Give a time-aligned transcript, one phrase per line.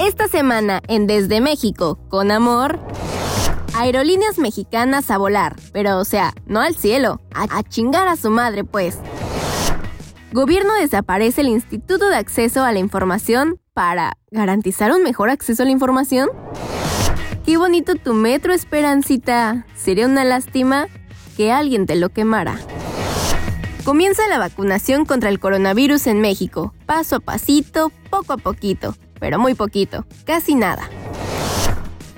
[0.00, 2.78] Esta semana en Desde México, con amor,
[3.74, 8.62] aerolíneas mexicanas a volar, pero o sea, no al cielo, a, chingar a su madre
[8.62, 8.96] pues.
[10.30, 15.66] Gobierno desaparece el Instituto de Acceso a la Información para garantizar un mejor acceso a
[15.66, 16.28] la información.
[17.44, 19.66] Qué bonito tu metro, Esperancita.
[19.74, 20.86] Sería una lástima
[21.36, 22.56] que alguien te lo quemara.
[23.84, 29.38] Comienza la vacunación contra el coronavirus en México, paso a pasito, poco a poquito pero
[29.38, 30.88] muy poquito, casi nada.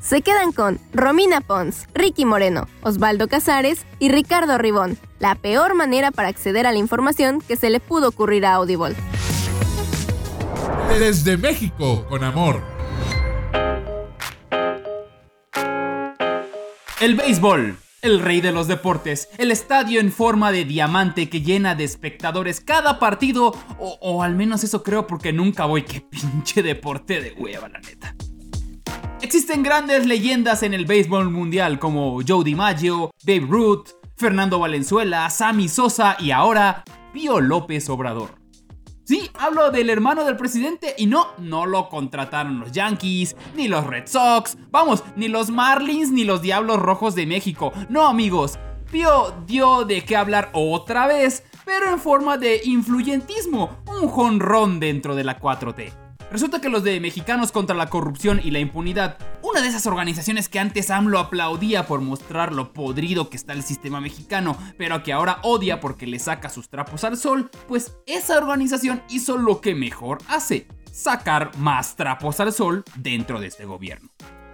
[0.01, 6.11] Se quedan con Romina Pons, Ricky Moreno, Osvaldo Casares y Ricardo Ribón, la peor manera
[6.11, 8.97] para acceder a la información que se le pudo ocurrir a Audible.
[10.99, 12.61] Desde México, con amor.
[17.01, 17.77] El béisbol.
[18.03, 22.63] El rey de los deportes, el estadio en forma de diamante que llena de espectadores
[22.63, 27.69] cada partido, o, al menos eso creo porque nunca voy, qué pinche deporte de hueva,
[27.69, 28.17] la neta.
[29.21, 35.69] Existen grandes leyendas en el béisbol mundial como Joe DiMaggio, Babe Ruth, Fernando Valenzuela, Sammy
[35.69, 38.40] Sosa y ahora Pío López Obrador.
[39.11, 43.85] Sí, hablo del hermano del presidente y no, no lo contrataron los Yankees, ni los
[43.85, 47.73] Red Sox, vamos, ni los Marlins, ni los Diablos Rojos de México.
[47.89, 48.61] No, amigos,
[48.93, 55.17] Pío dio de qué hablar otra vez, pero en forma de influyentismo, un jonrón dentro
[55.17, 56.10] de la 4T.
[56.31, 60.49] Resulta que los de Mexicanos contra la Corrupción y la Impunidad, una de esas organizaciones
[60.49, 65.13] que antes AMLO aplaudía por mostrar lo podrido que está el sistema mexicano, pero que
[65.13, 69.75] ahora odia porque le saca sus trapos al sol, pues esa organización hizo lo que
[69.75, 74.09] mejor hace, sacar más trapos al sol dentro de este gobierno.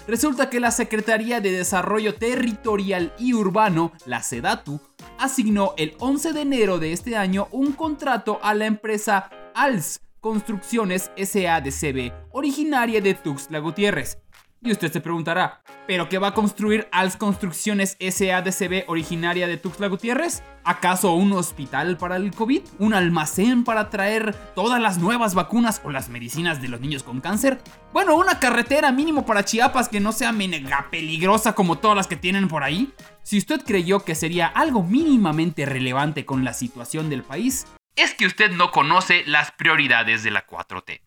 [0.08, 4.80] Resulta que la Secretaría de Desarrollo Territorial y Urbano, la SEDATU,
[5.18, 11.12] asignó el 11 de enero de este año un contrato a la empresa ALS, Construcciones
[11.16, 14.18] SADCB, originaria de Tuxtla Gutiérrez.
[14.60, 19.86] Y usted se preguntará, ¿pero qué va a construir ALS Construcciones SADCB originaria de Tuxtla
[19.86, 20.42] Gutiérrez?
[20.64, 22.62] ¿Acaso un hospital para el COVID?
[22.80, 27.20] ¿Un almacén para traer todas las nuevas vacunas o las medicinas de los niños con
[27.20, 27.60] cáncer?
[27.92, 32.16] Bueno, una carretera mínimo para Chiapas que no sea mega peligrosa como todas las que
[32.16, 32.92] tienen por ahí.
[33.22, 37.64] Si usted creyó que sería algo mínimamente relevante con la situación del país,
[37.96, 41.00] es que usted no conoce las prioridades de la 4T.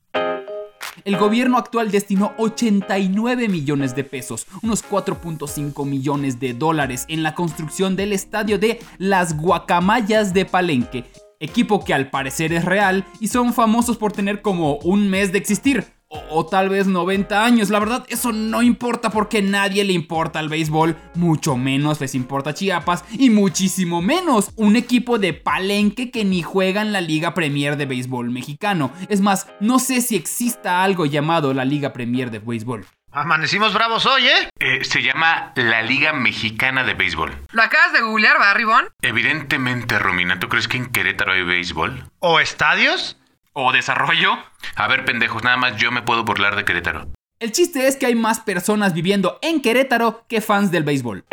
[1.06, 7.36] El gobierno actual destinó 89 millones de pesos, unos 4.5 millones de dólares, en la
[7.36, 11.06] construcción del estadio de Las Guacamayas de Palenque,
[11.40, 15.40] equipo que al parecer es real y son famosos por tener como un mes de
[15.40, 15.86] existir.
[16.32, 17.70] O, tal vez 90 años.
[17.70, 20.98] La verdad, eso no importa porque nadie le importa al béisbol.
[21.14, 23.06] Mucho menos les importa Chiapas.
[23.12, 27.86] Y muchísimo menos un equipo de palenque que ni juega en la Liga Premier de
[27.86, 28.92] Béisbol mexicano.
[29.08, 32.88] Es más, no sé si exista algo llamado la Liga Premier de Béisbol.
[33.12, 34.50] Amanecimos bravos hoy, ¿eh?
[34.59, 34.84] ¿eh?
[34.84, 37.31] Se llama la Liga Mexicana de Béisbol.
[37.52, 38.88] ¿Lo acabas de googlear, va, Ribón?
[39.02, 40.40] Evidentemente, Romina.
[40.40, 42.03] ¿Tú crees que en Querétaro hay béisbol?
[42.20, 43.18] ¿O estadios?
[43.53, 44.38] ¿O desarrollo?
[44.75, 47.08] A ver, pendejos, nada más yo me puedo burlar de Querétaro.
[47.40, 51.26] El chiste es que hay más personas viviendo en Querétaro que fans del béisbol.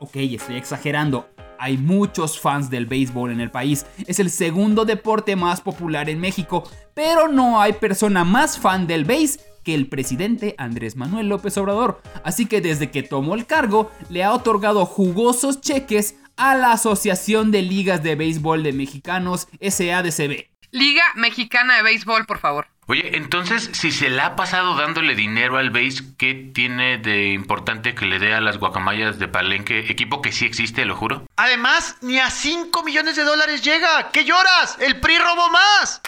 [0.00, 1.30] Ok, estoy exagerando.
[1.60, 3.86] Hay muchos fans del béisbol en el país.
[4.08, 6.68] Es el segundo deporte más popular en México.
[6.92, 12.02] Pero no hay persona más fan del béis que el presidente Andrés Manuel López Obrador.
[12.22, 17.50] Así que desde que tomó el cargo, le ha otorgado jugosos cheques a la Asociación
[17.50, 20.46] de Ligas de Béisbol de Mexicanos, SADCB.
[20.70, 22.66] Liga Mexicana de Béisbol, por favor.
[22.86, 27.94] Oye, entonces, si se le ha pasado dándole dinero al béis, ¿qué tiene de importante
[27.94, 29.90] que le dé a las guacamayas de Palenque?
[29.90, 31.24] Equipo que sí existe, lo juro.
[31.36, 34.10] Además, ni a 5 millones de dólares llega.
[34.12, 34.76] ¿Qué lloras?
[34.80, 36.02] ¡El PRI robó más!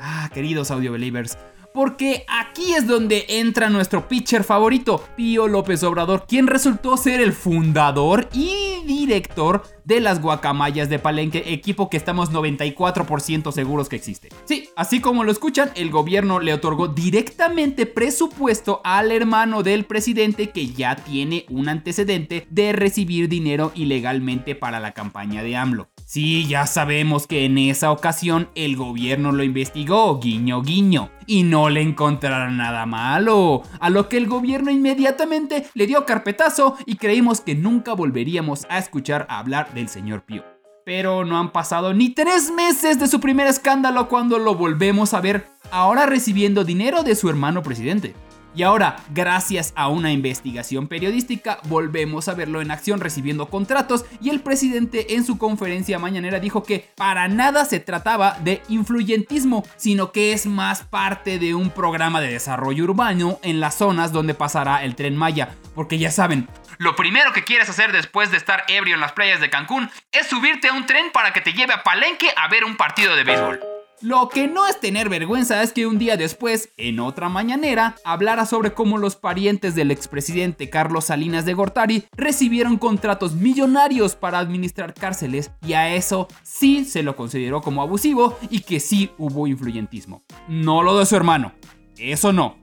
[0.00, 1.36] Ah, queridos audio believers.
[1.72, 7.32] Porque aquí es donde entra nuestro pitcher favorito, Pío López Obrador, quien resultó ser el
[7.32, 14.28] fundador y director de las Guacamayas de Palenque, equipo que estamos 94% seguros que existe.
[14.44, 20.50] Sí, así como lo escuchan, el gobierno le otorgó directamente presupuesto al hermano del presidente
[20.50, 25.91] que ya tiene un antecedente de recibir dinero ilegalmente para la campaña de AMLO.
[26.12, 31.70] Sí, ya sabemos que en esa ocasión el gobierno lo investigó, guiño guiño, y no
[31.70, 37.40] le encontraron nada malo, a lo que el gobierno inmediatamente le dio carpetazo y creímos
[37.40, 40.44] que nunca volveríamos a escuchar hablar del señor Pío.
[40.84, 45.22] Pero no han pasado ni tres meses de su primer escándalo cuando lo volvemos a
[45.22, 48.14] ver, ahora recibiendo dinero de su hermano presidente.
[48.54, 54.28] Y ahora, gracias a una investigación periodística, volvemos a verlo en acción recibiendo contratos y
[54.28, 60.12] el presidente en su conferencia mañanera dijo que para nada se trataba de influyentismo, sino
[60.12, 64.84] que es más parte de un programa de desarrollo urbano en las zonas donde pasará
[64.84, 65.54] el tren Maya.
[65.74, 66.46] Porque ya saben,
[66.76, 70.26] lo primero que quieres hacer después de estar ebrio en las playas de Cancún es
[70.26, 73.24] subirte a un tren para que te lleve a Palenque a ver un partido de
[73.24, 73.81] béisbol.
[74.02, 78.46] Lo que no es tener vergüenza es que un día después, en otra mañanera, hablara
[78.46, 84.92] sobre cómo los parientes del expresidente Carlos Salinas de Gortari recibieron contratos millonarios para administrar
[84.92, 90.24] cárceles y a eso sí se lo consideró como abusivo y que sí hubo influyentismo.
[90.48, 91.52] No lo de su hermano.
[91.96, 92.56] Eso no.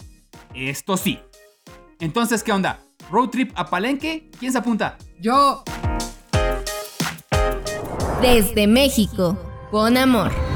[0.54, 1.20] Esto sí.
[2.02, 2.82] Entonces, ¿qué onda?
[3.10, 4.30] ¿Road trip a Palenque?
[4.38, 4.98] ¿Quién se apunta?
[5.22, 5.64] Yo.
[8.22, 9.38] Desde México,
[9.72, 10.49] con amor.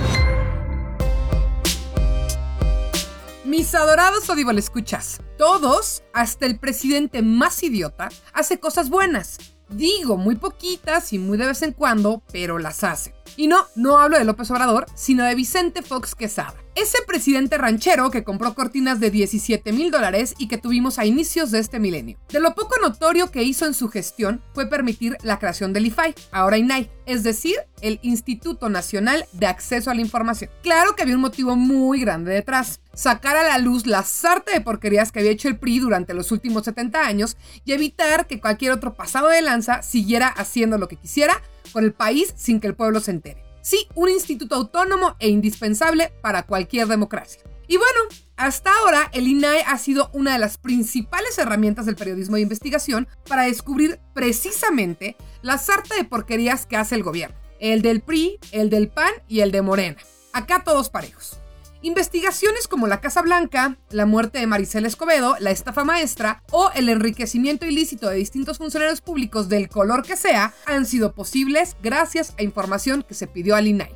[3.53, 9.37] Mis adorados Audible escuchas, todos, hasta el presidente más idiota, hace cosas buenas.
[9.69, 13.13] Digo, muy poquitas y muy de vez en cuando, pero las hace.
[13.35, 16.55] Y no, no hablo de López Obrador, sino de Vicente Fox Quesada.
[16.75, 21.51] Ese presidente ranchero que compró cortinas de 17 mil dólares y que tuvimos a inicios
[21.51, 22.17] de este milenio.
[22.29, 26.15] De lo poco notorio que hizo en su gestión fue permitir la creación del IFAI,
[26.31, 30.49] ahora INAI, es decir, el Instituto Nacional de Acceso a la Información.
[30.63, 32.79] Claro que había un motivo muy grande detrás.
[32.95, 36.31] Sacar a la luz la sarta de porquerías que había hecho el PRI durante los
[36.31, 40.95] últimos 70 años y evitar que cualquier otro pasado de lanza siguiera haciendo lo que
[40.95, 41.39] quisiera
[41.71, 43.43] con el país sin que el pueblo se entere.
[43.61, 47.41] Sí, un instituto autónomo e indispensable para cualquier democracia.
[47.67, 47.99] Y bueno,
[48.35, 53.07] hasta ahora el INAE ha sido una de las principales herramientas del periodismo de investigación
[53.27, 57.37] para descubrir precisamente la sarta de porquerías que hace el gobierno.
[57.59, 59.97] El del PRI, el del PAN y el de Morena.
[60.33, 61.37] Acá todos parejos.
[61.85, 66.87] Investigaciones como la Casa Blanca, la muerte de Maricela Escobedo, la estafa maestra o el
[66.87, 72.43] enriquecimiento ilícito de distintos funcionarios públicos del color que sea han sido posibles gracias a
[72.43, 73.93] información que se pidió al INAI.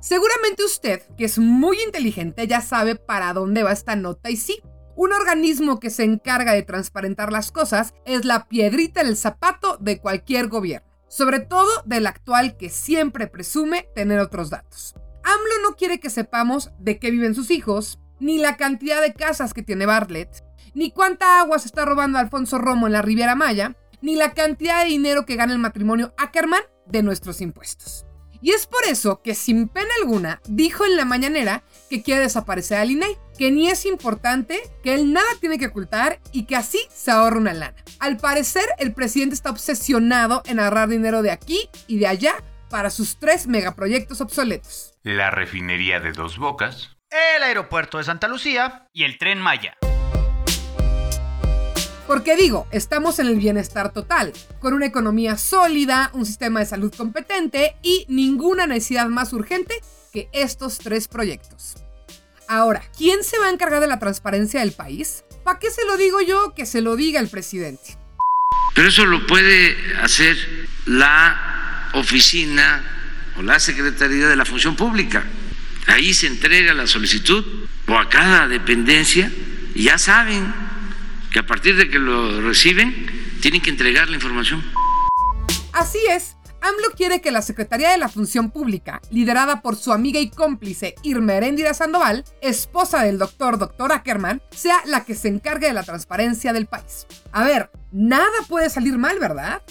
[0.00, 4.60] Seguramente usted, que es muy inteligente, ya sabe para dónde va esta nota y sí,
[4.94, 9.78] un organismo que se encarga de transparentar las cosas es la piedrita en el zapato
[9.80, 14.94] de cualquier gobierno, sobre todo del actual que siempre presume tener otros datos.
[15.28, 19.52] AMLO no quiere que sepamos de qué viven sus hijos, ni la cantidad de casas
[19.52, 20.42] que tiene Bartlett,
[20.72, 24.82] ni cuánta agua se está robando Alfonso Romo en la Riviera Maya, ni la cantidad
[24.82, 28.06] de dinero que gana el matrimonio Ackerman de nuestros impuestos.
[28.40, 32.78] Y es por eso que sin pena alguna dijo en la mañanera que quiere desaparecer
[32.78, 36.78] al INAI, que ni es importante, que él nada tiene que ocultar y que así
[36.94, 37.84] se ahorra una lana.
[37.98, 42.36] Al parecer, el presidente está obsesionado en ahorrar dinero de aquí y de allá
[42.68, 44.94] para sus tres megaproyectos obsoletos.
[45.02, 46.96] La refinería de dos bocas.
[47.10, 48.88] El aeropuerto de Santa Lucía.
[48.92, 49.76] Y el tren Maya.
[52.06, 56.94] Porque digo, estamos en el bienestar total, con una economía sólida, un sistema de salud
[56.94, 59.74] competente y ninguna necesidad más urgente
[60.10, 61.76] que estos tres proyectos.
[62.48, 65.22] Ahora, ¿quién se va a encargar de la transparencia del país?
[65.44, 66.54] ¿Para qué se lo digo yo?
[66.54, 67.98] Que se lo diga el presidente.
[68.74, 70.36] Pero eso lo puede hacer
[70.86, 72.82] la oficina
[73.36, 75.24] o la Secretaría de la Función Pública.
[75.86, 77.44] Ahí se entrega la solicitud
[77.86, 79.30] o a cada dependencia
[79.78, 80.52] ya saben
[81.32, 83.06] que a partir de que lo reciben
[83.40, 84.62] tienen que entregar la información.
[85.72, 90.18] Así es, AMLO quiere que la Secretaría de la Función Pública, liderada por su amiga
[90.18, 93.92] y cómplice Irma Heréndira Sandoval, esposa del doctor Dr.
[93.92, 97.06] Ackerman, sea la que se encargue de la transparencia del país.
[97.30, 99.62] A ver, nada puede salir mal, ¿verdad?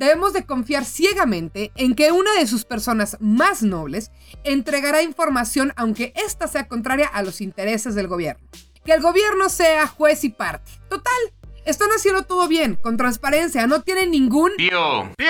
[0.00, 4.10] Debemos de confiar ciegamente en que una de sus personas más nobles
[4.44, 8.42] entregará información aunque ésta sea contraria a los intereses del gobierno.
[8.82, 10.72] Que el gobierno sea juez y parte.
[10.88, 11.12] Total,
[11.66, 15.12] están haciendo todo bien, con transparencia, no tienen ningún Pío.
[15.18, 15.28] ¡Pío!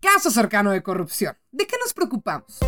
[0.00, 1.36] caso cercano de corrupción.
[1.52, 2.60] ¿De qué nos preocupamos?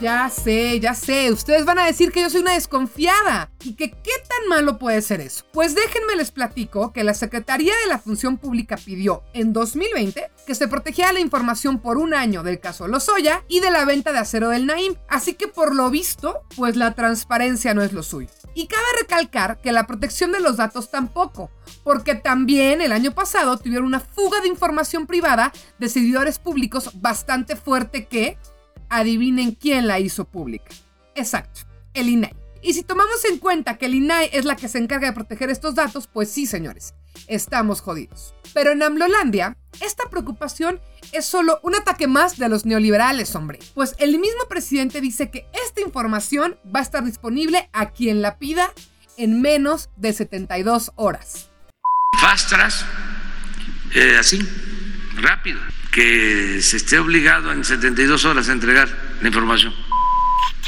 [0.00, 3.92] Ya sé, ya sé, ustedes van a decir que yo soy una desconfiada y que
[3.92, 5.44] qué tan malo puede ser eso.
[5.52, 10.54] Pues déjenme les platico que la Secretaría de la Función Pública pidió en 2020 que
[10.54, 14.18] se protegiera la información por un año del caso Lozoya y de la venta de
[14.18, 14.96] acero del Naim.
[15.08, 18.28] Así que por lo visto, pues la transparencia no es lo suyo.
[18.54, 21.50] Y cabe recalcar que la protección de los datos tampoco,
[21.82, 27.56] porque también el año pasado tuvieron una fuga de información privada de servidores públicos bastante
[27.56, 28.38] fuerte que,
[28.88, 30.70] adivinen quién la hizo pública.
[31.14, 31.62] Exacto,
[31.94, 32.34] el INAI.
[32.62, 35.50] Y si tomamos en cuenta que el INAI es la que se encarga de proteger
[35.50, 36.94] estos datos, pues sí, señores,
[37.26, 38.34] estamos jodidos.
[38.54, 40.80] Pero en Amlolandia, esta preocupación
[41.12, 43.58] es solo un ataque más de los neoliberales, hombre.
[43.74, 48.38] Pues el mismo presidente dice que esta información va a estar disponible a quien la
[48.38, 48.72] pida
[49.16, 51.50] en menos de 72 horas.
[52.18, 52.84] Fastras,
[53.94, 54.40] eh, así,
[55.16, 55.60] rápido,
[55.94, 58.88] que se esté obligado en 72 horas a entregar
[59.22, 59.72] la información.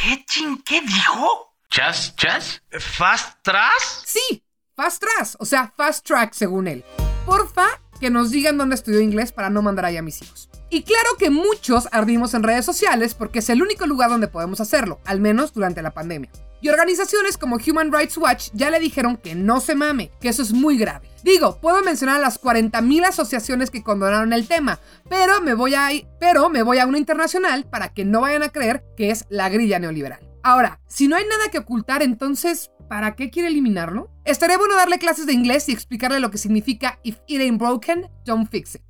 [0.00, 0.62] ¿Qué ching?
[0.62, 1.52] ¿Qué dijo?
[1.68, 2.14] ¿Chas?
[2.14, 2.62] ¿Chas?
[2.70, 4.04] ¿Fast Tras?
[4.04, 4.44] Sí,
[4.76, 6.84] fast track, o sea, fast track según él.
[7.24, 7.66] Porfa,
[7.98, 10.45] que nos digan dónde estudió inglés para no mandar ahí a mis hijos.
[10.68, 14.60] Y claro que muchos ardimos en redes sociales porque es el único lugar donde podemos
[14.60, 16.30] hacerlo, al menos durante la pandemia.
[16.60, 20.42] Y organizaciones como Human Rights Watch ya le dijeron que no se mame, que eso
[20.42, 21.08] es muy grave.
[21.22, 25.90] Digo, puedo mencionar a las 40.000 asociaciones que condonaron el tema, pero me, voy a,
[26.18, 29.48] pero me voy a una internacional para que no vayan a creer que es la
[29.48, 30.20] grilla neoliberal.
[30.42, 34.10] Ahora, si no hay nada que ocultar, entonces, ¿para qué quiere eliminarlo?
[34.24, 38.08] Estaría bueno darle clases de inglés y explicarle lo que significa If it ain't broken,
[38.24, 38.82] don't fix it.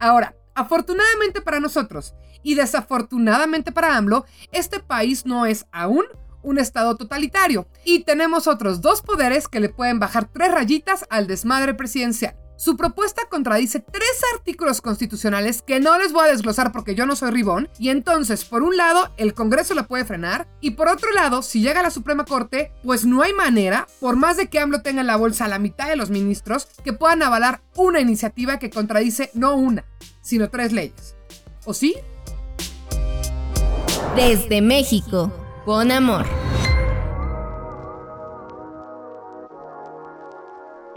[0.00, 6.04] Ahora, afortunadamente para nosotros y desafortunadamente para AMLO, este país no es aún
[6.42, 11.26] un estado totalitario y tenemos otros dos poderes que le pueden bajar tres rayitas al
[11.26, 12.39] desmadre presidencial.
[12.60, 17.16] Su propuesta contradice tres artículos constitucionales que no les voy a desglosar porque yo no
[17.16, 21.10] soy ribón, y entonces, por un lado, el Congreso la puede frenar, y por otro
[21.12, 24.58] lado, si llega a la Suprema Corte, pues no hay manera, por más de que
[24.58, 28.58] AMLO tenga en la bolsa la mitad de los ministros, que puedan avalar una iniciativa
[28.58, 29.86] que contradice no una,
[30.20, 31.16] sino tres leyes.
[31.64, 31.94] ¿O sí?
[34.16, 35.32] Desde México,
[35.64, 36.26] con amor.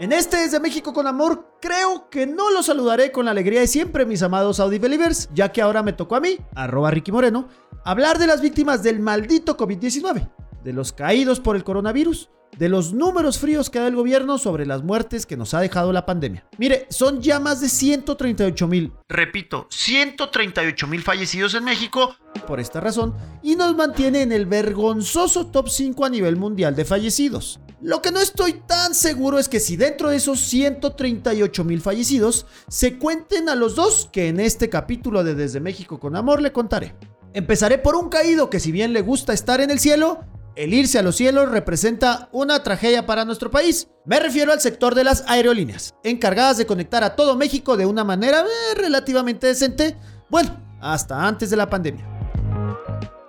[0.04, 3.66] En este Desde México con Amor, creo que no los saludaré con la alegría de
[3.66, 7.48] siempre, mis amados Audi Believers, ya que ahora me tocó a mí, arroba Ricky Moreno,
[7.86, 10.30] hablar de las víctimas del maldito COVID-19,
[10.62, 14.66] de los caídos por el coronavirus, de los números fríos que da el gobierno sobre
[14.66, 16.46] las muertes que nos ha dejado la pandemia.
[16.58, 18.92] Mire, son ya más de 138 mil.
[19.08, 22.14] Repito, 138 mil fallecidos en México.
[22.46, 26.84] Por esta razón, y nos mantiene en el vergonzoso top 5 a nivel mundial de
[26.84, 27.58] fallecidos.
[27.84, 32.46] Lo que no estoy tan seguro es que si dentro de esos 138 mil fallecidos
[32.66, 36.50] se cuenten a los dos que en este capítulo de Desde México con Amor le
[36.50, 36.96] contaré.
[37.34, 40.20] Empezaré por un caído que si bien le gusta estar en el cielo,
[40.56, 43.88] el irse a los cielos representa una tragedia para nuestro país.
[44.06, 48.02] Me refiero al sector de las aerolíneas, encargadas de conectar a todo México de una
[48.02, 49.98] manera eh, relativamente decente,
[50.30, 52.13] bueno, hasta antes de la pandemia.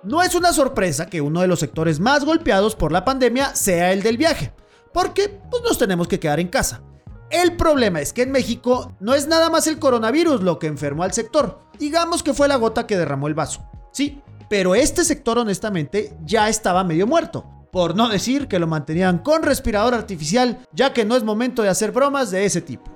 [0.06, 3.92] No es una sorpresa que uno de los sectores más golpeados por la pandemia sea
[3.92, 4.52] el del viaje,
[4.94, 6.80] porque pues, nos tenemos que quedar en casa.
[7.28, 11.02] El problema es que en México no es nada más el coronavirus lo que enfermó
[11.02, 13.68] al sector, digamos que fue la gota que derramó el vaso.
[13.90, 17.44] Sí, pero este sector honestamente ya estaba medio muerto.
[17.72, 21.68] Por no decir que lo mantenían con respirador artificial, ya que no es momento de
[21.68, 22.95] hacer bromas de ese tipo.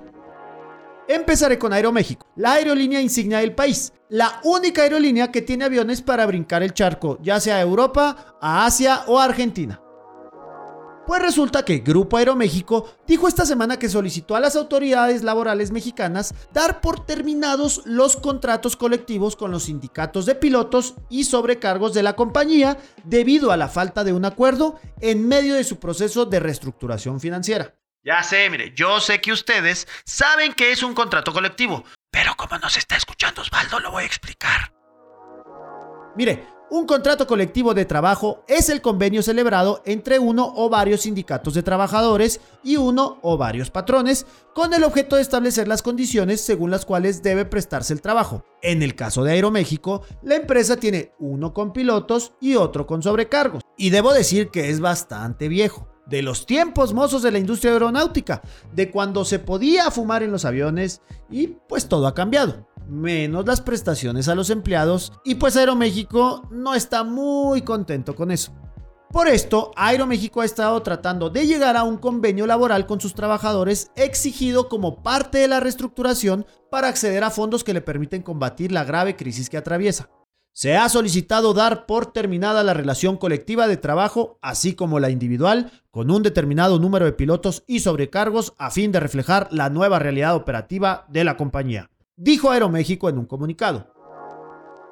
[1.07, 6.25] Empezaré con Aeroméxico, la aerolínea insignia del país, la única aerolínea que tiene aviones para
[6.25, 9.81] brincar el charco, ya sea a Europa, a Asia o a Argentina.
[11.07, 16.33] Pues resulta que Grupo Aeroméxico dijo esta semana que solicitó a las autoridades laborales mexicanas
[16.53, 22.15] dar por terminados los contratos colectivos con los sindicatos de pilotos y sobrecargos de la
[22.15, 27.19] compañía debido a la falta de un acuerdo en medio de su proceso de reestructuración
[27.19, 27.75] financiera.
[28.03, 32.57] Ya sé, mire, yo sé que ustedes saben que es un contrato colectivo, pero como
[32.57, 34.73] nos está escuchando Osvaldo, lo voy a explicar.
[36.15, 41.53] Mire, un contrato colectivo de trabajo es el convenio celebrado entre uno o varios sindicatos
[41.53, 46.71] de trabajadores y uno o varios patrones con el objeto de establecer las condiciones según
[46.71, 48.43] las cuales debe prestarse el trabajo.
[48.63, 53.61] En el caso de Aeroméxico, la empresa tiene uno con pilotos y otro con sobrecargos.
[53.77, 58.41] Y debo decir que es bastante viejo de los tiempos mozos de la industria aeronáutica,
[58.73, 63.61] de cuando se podía fumar en los aviones y pues todo ha cambiado menos las
[63.61, 68.53] prestaciones a los empleados y pues Aeroméxico no está muy contento con eso.
[69.11, 73.91] Por esto, Aeroméxico ha estado tratando de llegar a un convenio laboral con sus trabajadores
[73.95, 78.85] exigido como parte de la reestructuración para acceder a fondos que le permiten combatir la
[78.85, 80.09] grave crisis que atraviesa.
[80.53, 85.71] Se ha solicitado dar por terminada la relación colectiva de trabajo, así como la individual,
[85.91, 90.35] con un determinado número de pilotos y sobrecargos a fin de reflejar la nueva realidad
[90.35, 91.91] operativa de la compañía
[92.21, 93.87] dijo Aeroméxico en un comunicado.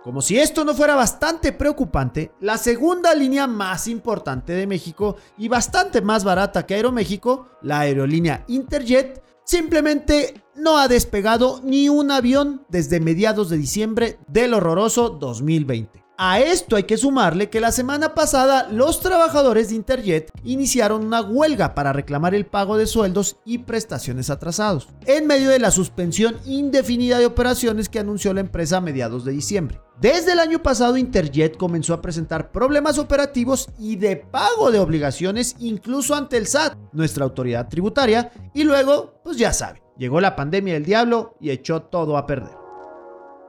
[0.03, 5.47] Como si esto no fuera bastante preocupante, la segunda línea más importante de México y
[5.47, 12.67] bastante más barata que Aeroméxico, la aerolínea Interjet, simplemente no ha despegado ni un avión
[12.69, 16.08] desde mediados de diciembre del horroroso 2020.
[16.21, 21.21] A esto hay que sumarle que la semana pasada los trabajadores de Interjet iniciaron una
[21.21, 26.35] huelga para reclamar el pago de sueldos y prestaciones atrasados, en medio de la suspensión
[26.43, 29.79] indefinida de operaciones que anunció la empresa a mediados de diciembre.
[30.01, 35.55] Desde el año pasado Interjet comenzó a presentar problemas operativos y de pago de obligaciones
[35.59, 40.73] incluso ante el SAT, nuestra autoridad tributaria, y luego, pues ya sabe, llegó la pandemia
[40.73, 42.58] del diablo y echó todo a perder.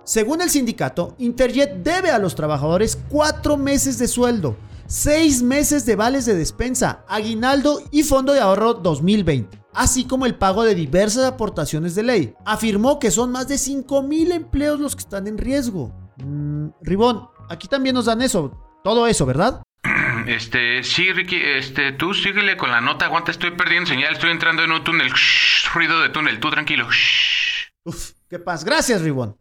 [0.04, 5.94] Según el sindicato, Interjet debe a los trabajadores cuatro meses de sueldo, seis meses de
[5.94, 11.24] vales de despensa, aguinaldo y fondo de ahorro 2020, así como el pago de diversas
[11.24, 12.34] aportaciones de ley.
[12.44, 15.92] Afirmó que son más de 5 mil empleos los que están en riesgo.
[16.16, 19.62] Mm, Ribón, aquí también nos dan eso, todo eso, ¿verdad?
[20.26, 24.62] Este, sí, Ricky, este, tú síguele con la nota, aguanta, estoy perdiendo señal, estoy entrando
[24.62, 25.10] en un túnel,
[25.72, 26.86] ruido de túnel, tú tranquilo.
[27.84, 29.36] Uf, qué paz, gracias, Ribón.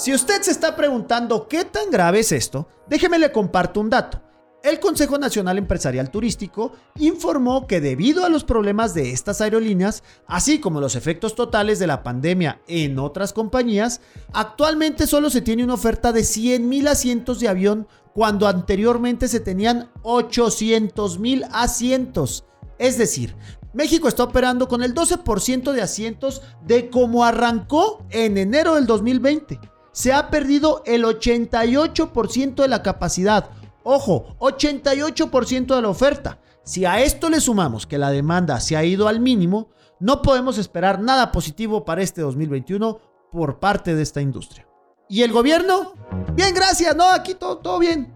[0.00, 4.22] Si usted se está preguntando qué tan grave es esto, déjeme le comparto un dato.
[4.62, 10.58] El Consejo Nacional Empresarial Turístico informó que debido a los problemas de estas aerolíneas, así
[10.58, 14.00] como los efectos totales de la pandemia en otras compañías,
[14.32, 19.90] actualmente solo se tiene una oferta de 100.000 asientos de avión cuando anteriormente se tenían
[20.02, 22.46] 800.000 asientos.
[22.78, 23.36] Es decir,
[23.74, 29.60] México está operando con el 12% de asientos de como arrancó en enero del 2020
[29.92, 33.50] se ha perdido el 88% de la capacidad.
[33.82, 36.38] Ojo, 88% de la oferta.
[36.62, 40.58] Si a esto le sumamos que la demanda se ha ido al mínimo, no podemos
[40.58, 42.98] esperar nada positivo para este 2021
[43.32, 44.66] por parte de esta industria.
[45.08, 45.94] ¿Y el gobierno?
[46.34, 48.14] Bien, gracias, no, aquí todo, todo bien.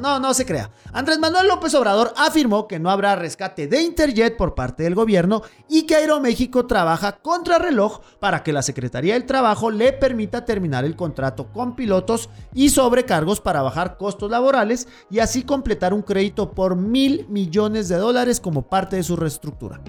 [0.00, 0.70] No, no, se crea.
[0.92, 5.42] Andrés Manuel López Obrador afirmó que no habrá rescate de Interjet por parte del gobierno
[5.68, 10.84] y que Aeroméxico trabaja contra reloj para que la Secretaría del Trabajo le permita terminar
[10.84, 16.52] el contrato con pilotos y sobrecargos para bajar costos laborales y así completar un crédito
[16.52, 19.80] por mil millones de dólares como parte de su reestructura.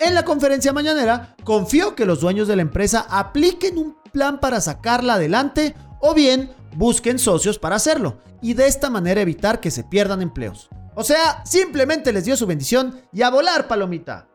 [0.00, 4.60] En la conferencia mañanera, confió que los dueños de la empresa apliquen un plan para
[4.60, 9.84] sacarla adelante o bien busquen socios para hacerlo y de esta manera evitar que se
[9.84, 10.68] pierdan empleos.
[10.94, 14.28] O sea, simplemente les dio su bendición y a volar palomita.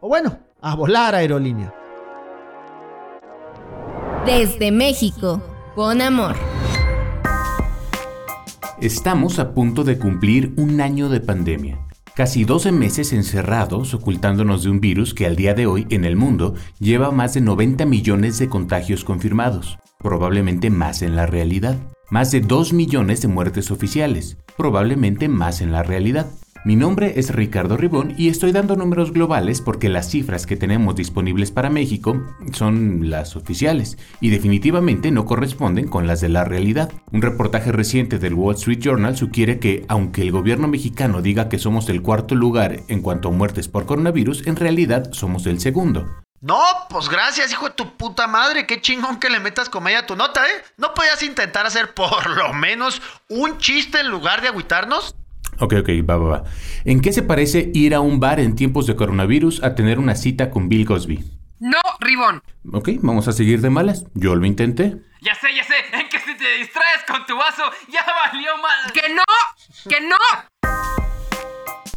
[0.00, 1.74] O bueno, a volar aerolínea.
[4.26, 5.42] Desde México,
[5.74, 6.36] con amor.
[8.80, 11.89] Estamos a punto de cumplir un año de pandemia.
[12.14, 16.16] Casi 12 meses encerrados ocultándonos de un virus que al día de hoy en el
[16.16, 21.76] mundo lleva más de 90 millones de contagios confirmados probablemente más en la realidad.
[22.10, 26.26] Más de 2 millones de muertes oficiales, probablemente más en la realidad.
[26.62, 30.94] Mi nombre es Ricardo Ribón y estoy dando números globales porque las cifras que tenemos
[30.94, 32.20] disponibles para México
[32.52, 36.92] son las oficiales y definitivamente no corresponden con las de la realidad.
[37.12, 41.58] Un reportaje reciente del Wall Street Journal sugiere que aunque el gobierno mexicano diga que
[41.58, 46.10] somos el cuarto lugar en cuanto a muertes por coronavirus, en realidad somos el segundo.
[46.42, 48.66] No, pues gracias, hijo de tu puta madre.
[48.66, 50.62] Qué chingón que le metas comedia a tu nota, ¿eh?
[50.76, 55.16] ¿No podías intentar hacer por lo menos un chiste en lugar de agüitarnos?
[55.60, 56.44] Ok, ok, va, va, va.
[56.84, 60.14] ¿En qué se parece ir a un bar en tiempos de coronavirus a tener una
[60.14, 61.22] cita con Bill Cosby?
[61.58, 62.42] No, Ribón.
[62.72, 64.06] Ok, vamos a seguir de malas.
[64.14, 64.96] Yo lo intenté.
[65.20, 65.74] Ya sé, ya sé.
[65.92, 68.92] En que si te distraes con tu vaso, ya valió mal.
[68.94, 69.22] ¡Que no!
[69.86, 70.16] ¡Que no!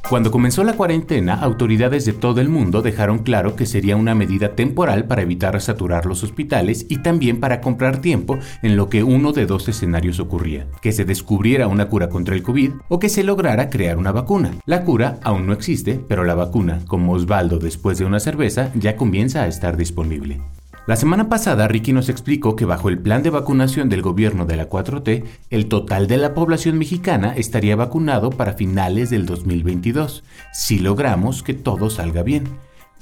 [0.09, 4.53] Cuando comenzó la cuarentena, autoridades de todo el mundo dejaron claro que sería una medida
[4.53, 9.31] temporal para evitar saturar los hospitales y también para comprar tiempo en lo que uno
[9.31, 13.23] de dos escenarios ocurría, que se descubriera una cura contra el COVID o que se
[13.23, 14.51] lograra crear una vacuna.
[14.65, 18.97] La cura aún no existe, pero la vacuna, como Osvaldo después de una cerveza, ya
[18.97, 20.41] comienza a estar disponible.
[20.85, 24.57] La semana pasada Ricky nos explicó que bajo el plan de vacunación del gobierno de
[24.57, 30.79] la 4T, el total de la población mexicana estaría vacunado para finales del 2022, si
[30.79, 32.49] logramos que todo salga bien.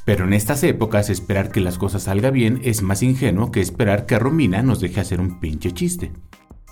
[0.05, 4.05] Pero en estas épocas esperar que las cosas salgan bien es más ingenuo que esperar
[4.05, 6.11] que Romina nos deje hacer un pinche chiste.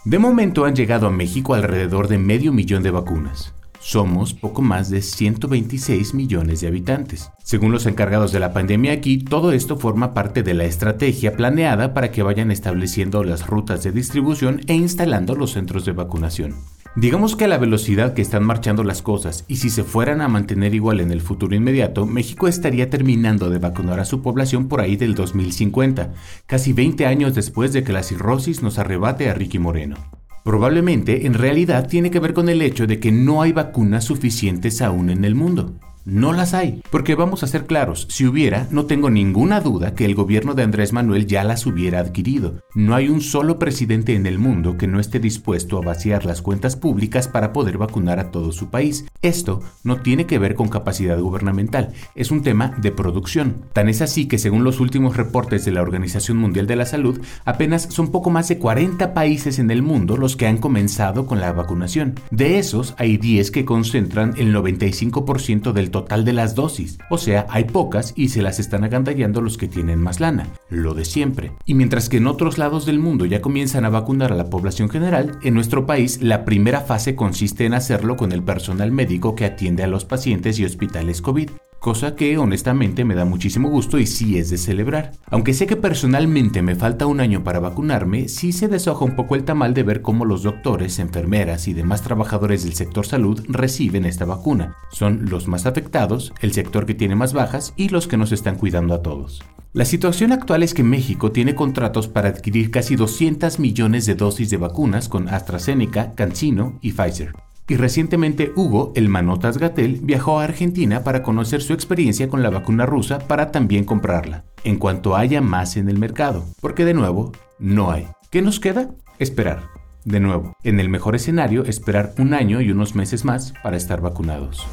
[0.05, 3.55] De momento han llegado a México alrededor de medio millón de vacunas.
[3.79, 7.31] Somos poco más de 126 millones de habitantes.
[7.43, 11.93] Según los encargados de la pandemia aquí, todo esto forma parte de la estrategia planeada
[11.93, 16.55] para que vayan estableciendo las rutas de distribución e instalando los centros de vacunación.
[16.95, 20.27] Digamos que a la velocidad que están marchando las cosas y si se fueran a
[20.27, 24.81] mantener igual en el futuro inmediato, México estaría terminando de vacunar a su población por
[24.81, 26.13] ahí del 2050,
[26.47, 30.18] casi 20 años después de que la cirrosis nos arrebate a Ricky Moreno.
[30.49, 34.81] Probablemente en realidad tiene que ver con el hecho de que no hay vacunas suficientes
[34.81, 35.75] aún en el mundo.
[36.09, 40.05] No las hay, porque vamos a ser claros, si hubiera, no tengo ninguna duda que
[40.05, 42.63] el gobierno de Andrés Manuel ya las hubiera adquirido.
[42.73, 46.41] No hay un solo presidente en el mundo que no esté dispuesto a vaciar las
[46.41, 49.05] cuentas públicas para poder vacunar a todo su país.
[49.21, 53.65] Esto no tiene que ver con capacidad gubernamental, es un tema de producción.
[53.73, 57.21] Tan es así que según los últimos reportes de la Organización Mundial de la Salud,
[57.45, 61.39] apenas son poco más de 40 países en el mundo los que han comenzado con
[61.39, 62.15] la vacunación.
[62.31, 66.97] De esos, hay 10 que concentran el 95% del total de las dosis.
[67.09, 70.47] O sea, hay pocas y se las están agandallando los que tienen más lana.
[70.69, 71.51] Lo de siempre.
[71.65, 74.89] Y mientras que en otros lados del mundo ya comienzan a vacunar a la población
[74.89, 79.45] general, en nuestro país la primera fase consiste en hacerlo con el personal médico que
[79.45, 84.05] atiende a los pacientes y hospitales COVID cosa que honestamente me da muchísimo gusto y
[84.05, 85.13] sí es de celebrar.
[85.29, 89.35] Aunque sé que personalmente me falta un año para vacunarme, sí se deshoja un poco
[89.35, 94.05] el tamal de ver cómo los doctores, enfermeras y demás trabajadores del sector salud reciben
[94.05, 94.75] esta vacuna.
[94.91, 98.55] Son los más afectados, el sector que tiene más bajas y los que nos están
[98.55, 99.41] cuidando a todos.
[99.71, 104.49] La situación actual es que México tiene contratos para adquirir casi 200 millones de dosis
[104.49, 107.33] de vacunas con AstraZeneca, CanSino y Pfizer.
[107.69, 112.49] Y recientemente Hugo, el Manotas Gatel, viajó a Argentina para conocer su experiencia con la
[112.49, 117.31] vacuna rusa para también comprarla, en cuanto haya más en el mercado, porque de nuevo,
[117.59, 118.07] no hay.
[118.31, 118.89] ¿Qué nos queda?
[119.19, 119.69] Esperar.
[120.03, 124.01] De nuevo, en el mejor escenario, esperar un año y unos meses más para estar
[124.01, 124.65] vacunados.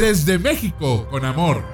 [0.00, 1.64] Desde México, con amor.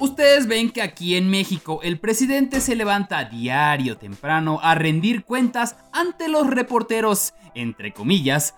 [0.00, 5.76] Ustedes ven que aquí en México el presidente se levanta diario temprano a rendir cuentas
[5.92, 8.54] ante los reporteros, entre comillas,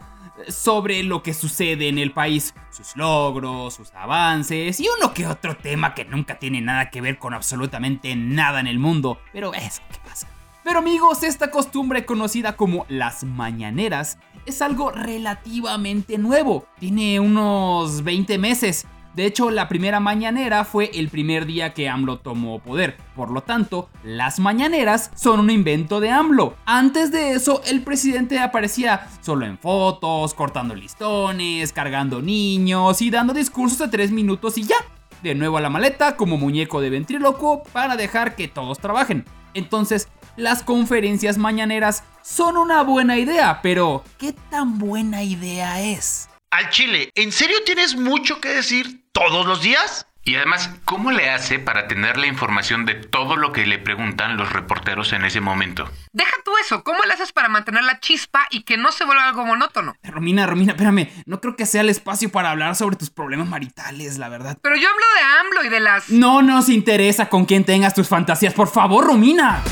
[0.48, 5.56] sobre lo que sucede en el país, sus logros, sus avances y uno que otro
[5.56, 9.18] tema que nunca tiene nada que ver con absolutamente nada en el mundo.
[9.32, 10.28] Pero eso, ¿qué pasa?
[10.62, 16.66] Pero amigos, esta costumbre conocida como las mañaneras es algo relativamente nuevo.
[16.78, 22.20] Tiene unos 20 meses de hecho, la primera mañanera fue el primer día que AMLO
[22.20, 22.96] tomó poder.
[23.16, 26.54] Por lo tanto, las mañaneras son un invento de AMLO.
[26.64, 33.34] Antes de eso, el presidente aparecía solo en fotos, cortando listones, cargando niños y dando
[33.34, 34.76] discursos de 3 minutos y ya.
[35.24, 39.24] De nuevo a la maleta como muñeco de ventríloco para dejar que todos trabajen.
[39.54, 46.28] Entonces, las conferencias mañaneras son una buena idea, pero ¿qué tan buena idea es?
[46.52, 50.06] Al Chile, ¿en serio tienes mucho que decir todos los días?
[50.22, 54.36] Y además, ¿cómo le hace para tener la información de todo lo que le preguntan
[54.36, 55.90] los reporteros en ese momento?
[56.12, 59.26] Deja tú eso, ¿cómo le haces para mantener la chispa y que no se vuelva
[59.26, 59.96] algo monótono?
[60.02, 64.18] Romina, Romina, espérame, no creo que sea el espacio para hablar sobre tus problemas maritales,
[64.18, 64.58] la verdad.
[64.60, 66.10] Pero yo hablo de AMLO y de las...
[66.10, 69.62] No nos interesa con quién tengas tus fantasías, por favor, Romina.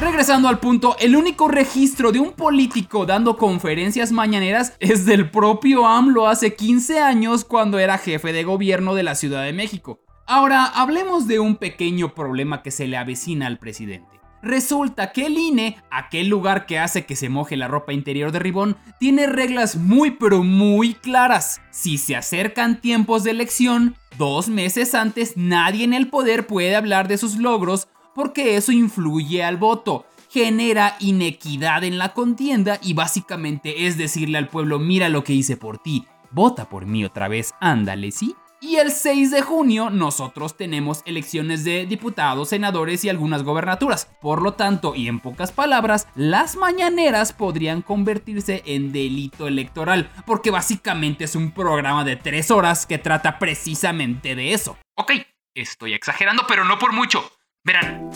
[0.00, 5.88] Regresando al punto, el único registro de un político dando conferencias mañaneras es del propio
[5.88, 9.98] AMLO hace 15 años cuando era jefe de gobierno de la Ciudad de México.
[10.24, 14.20] Ahora, hablemos de un pequeño problema que se le avecina al presidente.
[14.40, 18.38] Resulta que el INE, aquel lugar que hace que se moje la ropa interior de
[18.38, 21.60] Ribón, tiene reglas muy pero muy claras.
[21.72, 27.08] Si se acercan tiempos de elección, dos meses antes nadie en el poder puede hablar
[27.08, 33.86] de sus logros porque eso influye al voto, genera inequidad en la contienda y básicamente
[33.86, 37.54] es decirle al pueblo, mira lo que hice por ti, vota por mí otra vez,
[37.60, 38.34] ándale, ¿sí?
[38.60, 44.10] Y el 6 de junio nosotros tenemos elecciones de diputados, senadores y algunas gobernaturas.
[44.20, 50.50] Por lo tanto, y en pocas palabras, las mañaneras podrían convertirse en delito electoral, porque
[50.50, 54.76] básicamente es un programa de 3 horas que trata precisamente de eso.
[54.96, 55.12] Ok,
[55.54, 57.30] estoy exagerando, pero no por mucho.
[57.68, 58.10] Verán,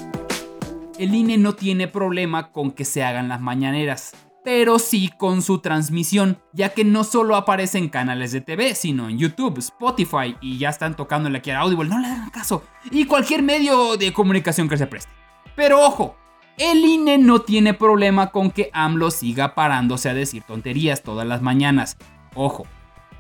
[0.99, 4.13] el INE no tiene problema con que se hagan las mañaneras,
[4.43, 9.11] pero sí con su transmisión, ya que no solo aparece en canales de TV, sino
[9.11, 13.05] en YouTube, Spotify y ya están tocándole aquí a Audible, no le hagan caso, y
[13.05, 15.13] cualquier medio de comunicación que se preste.
[15.55, 16.17] Pero ojo,
[16.57, 21.43] el INE no tiene problema con que AMLO siga parándose a decir tonterías todas las
[21.43, 21.99] mañanas.
[22.35, 22.67] Ojo,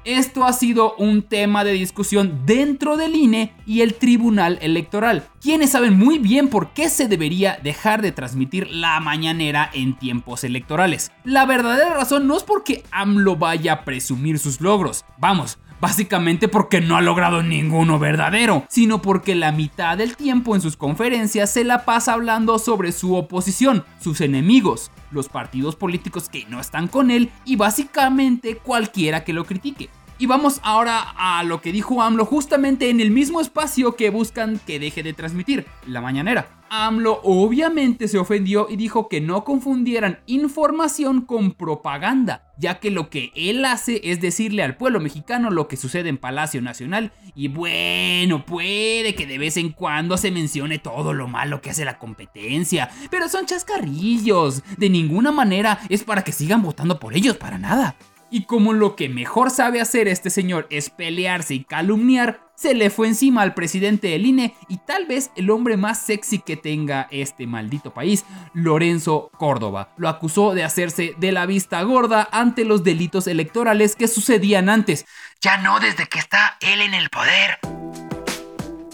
[0.04, 5.70] esto ha sido un tema de discusión dentro del INE y el Tribunal Electoral, quienes
[5.70, 11.12] saben muy bien por qué se debería dejar de transmitir la mañanera en tiempos electorales.
[11.24, 16.80] La verdadera razón no es porque AMLO vaya a presumir sus logros, vamos, básicamente porque
[16.80, 21.64] no ha logrado ninguno verdadero, sino porque la mitad del tiempo en sus conferencias se
[21.64, 27.10] la pasa hablando sobre su oposición, sus enemigos, los partidos políticos que no están con
[27.10, 29.90] él y básicamente cualquiera que lo critique.
[30.18, 34.60] Y vamos ahora a lo que dijo AMLO justamente en el mismo espacio que buscan
[34.64, 36.61] que deje de transmitir, la mañanera.
[36.74, 43.10] AMLO obviamente se ofendió y dijo que no confundieran información con propaganda, ya que lo
[43.10, 47.48] que él hace es decirle al pueblo mexicano lo que sucede en Palacio Nacional y
[47.48, 51.98] bueno, puede que de vez en cuando se mencione todo lo malo que hace la
[51.98, 57.58] competencia, pero son chascarrillos, de ninguna manera es para que sigan votando por ellos, para
[57.58, 57.96] nada.
[58.32, 62.88] Y como lo que mejor sabe hacer este señor es pelearse y calumniar, se le
[62.88, 67.08] fue encima al presidente del INE y tal vez el hombre más sexy que tenga
[67.10, 69.92] este maldito país, Lorenzo Córdoba.
[69.98, 75.04] Lo acusó de hacerse de la vista gorda ante los delitos electorales que sucedían antes.
[75.42, 77.58] Ya no desde que está él en el poder.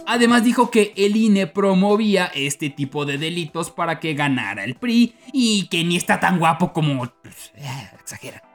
[0.05, 5.15] Además dijo que el INE promovía este tipo de delitos para que ganara el PRI
[5.33, 7.07] y que ni está tan guapo como...
[7.23, 8.48] Pues, eh, exagera.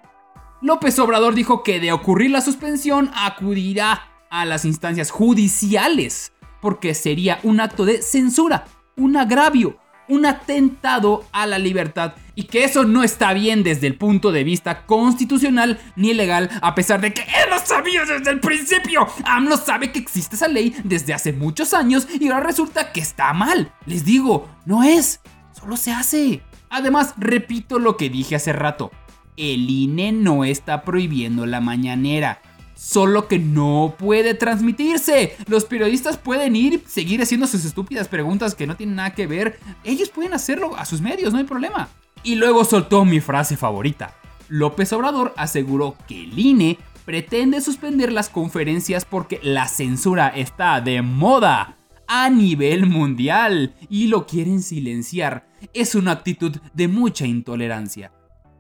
[0.64, 7.42] López Obrador dijo que de ocurrir la suspensión acudirá a las instancias judiciales porque sería
[7.44, 8.64] un acto de censura,
[8.96, 13.98] un agravio, un atentado a la libertad y que eso no está bien desde el
[13.98, 18.40] punto de vista constitucional ni legal, a pesar de que él lo sabía desde el
[18.40, 19.06] principio.
[19.26, 23.34] AMLO sabe que existe esa ley desde hace muchos años y ahora resulta que está
[23.34, 23.74] mal.
[23.86, 25.20] Les digo, no es,
[25.52, 26.42] solo se hace.
[26.70, 28.92] Además, repito lo que dije hace rato
[29.38, 32.42] el INE no está prohibiendo la mañanera.
[32.76, 35.38] Solo que no puede transmitirse.
[35.48, 39.60] Los periodistas pueden ir, seguir haciendo sus estúpidas preguntas que no tienen nada que ver.
[39.84, 41.90] Ellos pueden hacerlo a sus medios, no hay problema.
[42.24, 44.16] Y luego soltó mi frase favorita.
[44.50, 51.02] López Obrador aseguró que el INE pretende suspender las conferencias porque la censura está de
[51.02, 55.48] moda a nivel mundial y lo quieren silenciar.
[55.74, 58.12] Es una actitud de mucha intolerancia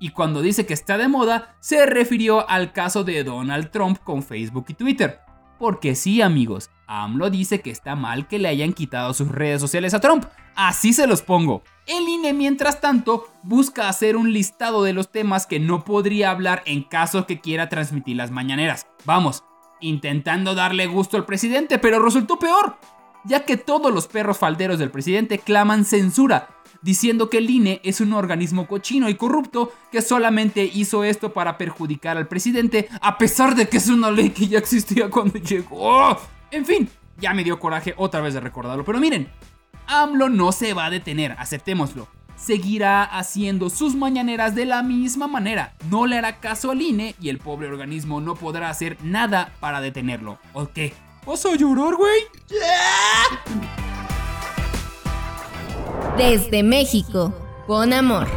[0.03, 4.21] y cuando dice que está de moda, se refirió al caso de Donald Trump con
[4.21, 5.21] Facebook y Twitter.
[5.57, 9.93] Porque sí, amigos, AMLO dice que está mal que le hayan quitado sus redes sociales
[9.93, 10.25] a Trump.
[10.57, 11.63] Así se los pongo.
[11.87, 16.63] El INE, mientras tanto, busca hacer un listado de los temas que no podría hablar
[16.65, 18.87] en caso que quiera transmitir las mañaneras.
[19.05, 19.45] Vamos,
[19.79, 22.75] intentando darle gusto al presidente, pero resultó peor,
[23.23, 26.49] ya que todos los perros falderos del presidente claman censura
[26.83, 31.57] diciendo que el INE es un organismo cochino y corrupto que solamente hizo esto para
[31.57, 36.17] perjudicar al presidente, a pesar de que es una ley que ya existía cuando llegó.
[36.51, 39.29] En fin, ya me dio coraje otra vez de recordarlo, pero miren,
[39.87, 42.07] AMLO no se va a detener, aceptémoslo.
[42.35, 45.75] Seguirá haciendo sus mañaneras de la misma manera.
[45.89, 49.79] No le hará caso al INE y el pobre organismo no podrá hacer nada para
[49.79, 50.39] detenerlo.
[50.51, 50.93] ¿O qué?
[51.25, 52.23] ¿Vas a llorar, güey?
[56.17, 57.33] Desde México,
[57.65, 58.27] con amor.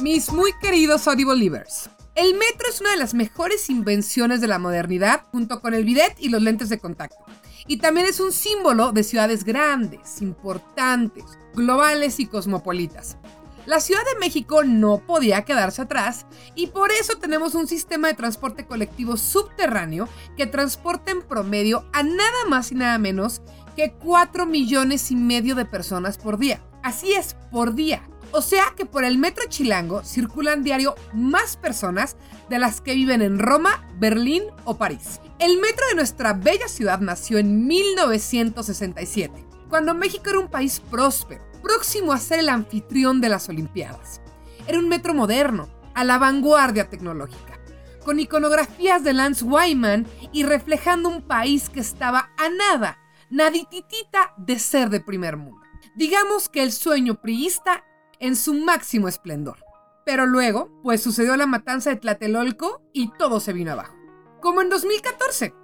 [0.00, 1.90] Mis muy queridos Audible Livers.
[2.14, 6.16] El metro es una de las mejores invenciones de la modernidad junto con el bidet
[6.18, 7.18] y los lentes de contacto.
[7.66, 11.24] Y también es un símbolo de ciudades grandes, importantes,
[11.54, 13.18] globales y cosmopolitas.
[13.66, 18.14] La Ciudad de México no podía quedarse atrás y por eso tenemos un sistema de
[18.14, 23.42] transporte colectivo subterráneo que transporta en promedio a nada más y nada menos
[23.80, 26.62] que 4 millones y medio de personas por día.
[26.82, 28.02] Así es, por día.
[28.30, 32.18] O sea que por el metro chilango circulan diario más personas
[32.50, 35.22] de las que viven en Roma, Berlín o París.
[35.38, 41.42] El metro de nuestra bella ciudad nació en 1967, cuando México era un país próspero,
[41.62, 44.20] próximo a ser el anfitrión de las Olimpiadas.
[44.66, 47.58] Era un metro moderno, a la vanguardia tecnológica,
[48.04, 52.99] con iconografías de Lance Wyman y reflejando un país que estaba a nada
[53.30, 55.60] nadititita de ser de primer mundo.
[55.94, 57.84] Digamos que el sueño priista
[58.18, 59.64] en su máximo esplendor.
[60.04, 63.94] Pero luego, pues sucedió la matanza de Tlatelolco y todo se vino abajo.
[64.40, 65.54] Como en 2014,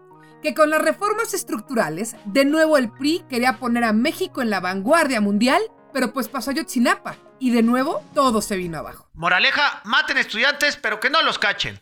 [0.42, 4.60] que con las reformas estructurales, de nuevo el PRI quería poner a México en la
[4.60, 9.08] vanguardia mundial, pero pues pasó a Yotzinapa y de nuevo todo se vino abajo.
[9.14, 11.80] Moraleja, maten estudiantes, pero que no los cachen.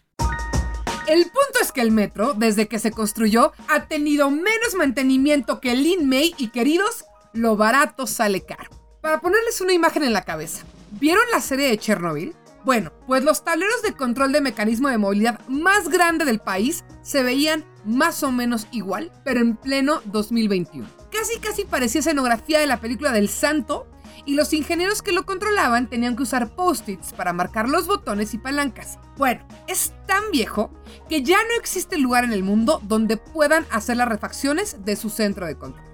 [1.07, 5.73] El punto es que el metro, desde que se construyó, ha tenido menos mantenimiento que
[5.73, 8.71] el May y queridos, lo barato sale caro.
[9.03, 12.35] Para ponerles una imagen en la cabeza, ¿vieron la serie de Chernobyl?
[12.65, 17.23] Bueno, pues los tableros de control de mecanismo de movilidad más grande del país se
[17.23, 20.89] veían más o menos igual, pero en pleno 2021.
[21.13, 23.87] Casi casi parecía escenografía de la película del Santo
[24.27, 28.39] y los ingenieros que lo controlaban tenían que usar post-its para marcar los botones y
[28.39, 28.99] palancas.
[29.17, 30.71] Bueno, es tan viejo
[31.09, 35.11] que ya no existe lugar en el mundo donde puedan hacer las refacciones de su
[35.11, 35.85] centro de control.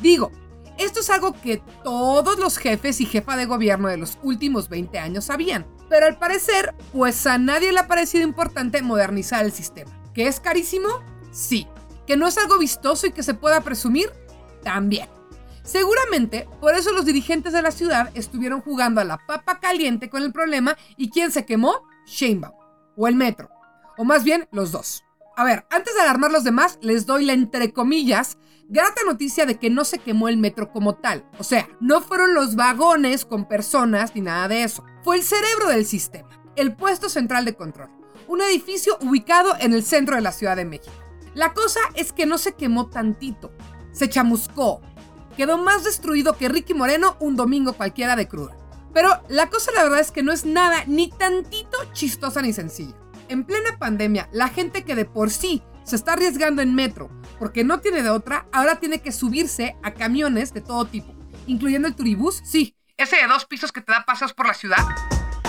[0.00, 0.30] Digo,
[0.78, 4.98] esto es algo que todos los jefes y jefa de gobierno de los últimos 20
[4.98, 9.90] años sabían, pero al parecer, pues a nadie le ha parecido importante modernizar el sistema.
[10.14, 10.88] ¿Que es carísimo?
[11.32, 11.66] Sí.
[12.06, 14.12] ¿Que no es algo vistoso y que se pueda presumir?
[14.62, 15.08] También.
[15.68, 20.22] Seguramente, por eso los dirigentes de la ciudad estuvieron jugando a la papa caliente con
[20.22, 21.82] el problema y ¿quién se quemó?
[22.06, 22.54] Sheinbaum.
[22.96, 23.50] O el metro.
[23.98, 25.04] O más bien, los dos.
[25.36, 28.38] A ver, antes de alarmar los demás, les doy la entre comillas
[28.70, 31.28] grata noticia de que no se quemó el metro como tal.
[31.38, 34.86] O sea, no fueron los vagones con personas ni nada de eso.
[35.02, 37.90] Fue el cerebro del sistema, el puesto central de control.
[38.26, 40.96] Un edificio ubicado en el centro de la Ciudad de México.
[41.34, 43.52] La cosa es que no se quemó tantito,
[43.92, 44.80] se chamuscó.
[45.38, 48.56] Quedó más destruido que Ricky Moreno un domingo cualquiera de cruda.
[48.92, 52.96] Pero la cosa la verdad es que no es nada ni tantito chistosa ni sencilla.
[53.28, 57.62] En plena pandemia, la gente que de por sí se está arriesgando en metro porque
[57.62, 61.14] no tiene de otra, ahora tiene que subirse a camiones de todo tipo,
[61.46, 64.84] incluyendo el turibús, sí, ese de dos pisos que te da paseos por la ciudad,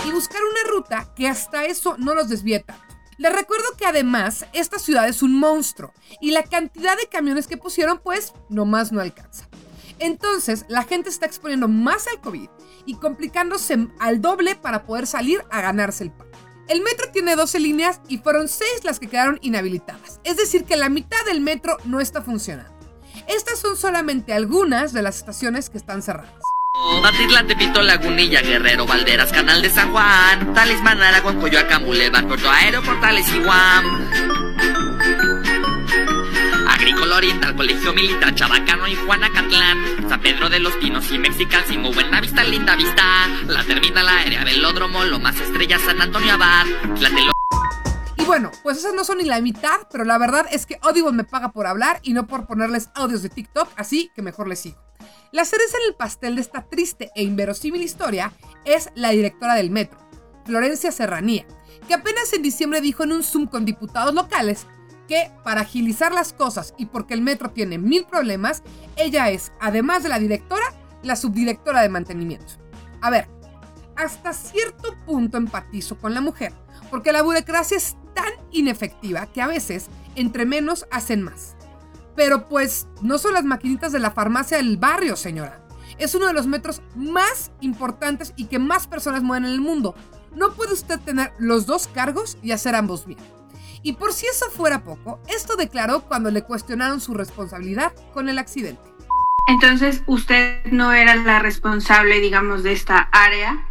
[0.06, 2.78] y buscar una ruta que hasta eso no los desvieta.
[3.18, 7.56] Les recuerdo que además esta ciudad es un monstruo y la cantidad de camiones que
[7.56, 9.48] pusieron pues nomás no alcanza.
[10.00, 12.48] Entonces la gente está exponiendo más al COVID
[12.86, 16.26] y complicándose al doble para poder salir a ganarse el pan.
[16.68, 20.20] El metro tiene 12 líneas y fueron 6 las que quedaron inhabilitadas.
[20.24, 22.72] Es decir, que la mitad del metro no está funcionando.
[23.26, 26.40] Estas son solamente algunas de las estaciones que están cerradas.
[27.46, 32.48] Tepito, Lagunilla, Guerrero, Valderas, Canal de San Juan, Talismán, Aragón, Coyoacán, Boulevard, Puerto
[33.34, 35.39] y Guam.
[36.90, 41.92] Agrícola Oriental, Colegio Militar, Chabacano y Juanacatlán, San Pedro de los Pinos y Mexican, Simo,
[41.92, 47.30] Buena Vista, Linda Vista, la terminal aérea, Velódromo, Lomas Estrellas, San Antonio Abad, Tlatelo...
[48.16, 51.12] Y bueno, pues esas no son ni la mitad, pero la verdad es que Audible
[51.12, 54.58] me paga por hablar y no por ponerles audios de TikTok, así que mejor les
[54.58, 54.82] sigo.
[55.30, 58.32] La cereza en el pastel de esta triste e inverosímil historia
[58.64, 60.00] es la directora del metro,
[60.44, 61.46] Florencia Serranía,
[61.86, 64.66] que apenas en diciembre dijo en un Zoom con diputados locales
[65.10, 68.62] que para agilizar las cosas y porque el metro tiene mil problemas,
[68.94, 70.64] ella es, además de la directora,
[71.02, 72.52] la subdirectora de mantenimiento.
[73.00, 73.26] A ver,
[73.96, 76.52] hasta cierto punto empatizo con la mujer,
[76.92, 81.56] porque la burocracia es tan inefectiva que a veces, entre menos, hacen más.
[82.14, 85.66] Pero pues no son las maquinitas de la farmacia del barrio, señora.
[85.98, 89.96] Es uno de los metros más importantes y que más personas mueven en el mundo.
[90.36, 93.39] No puede usted tener los dos cargos y hacer ambos bien.
[93.82, 98.38] Y por si eso fuera poco, esto declaró cuando le cuestionaron su responsabilidad con el
[98.38, 98.82] accidente.
[99.46, 103.66] Entonces, usted no era la responsable, digamos, de esta área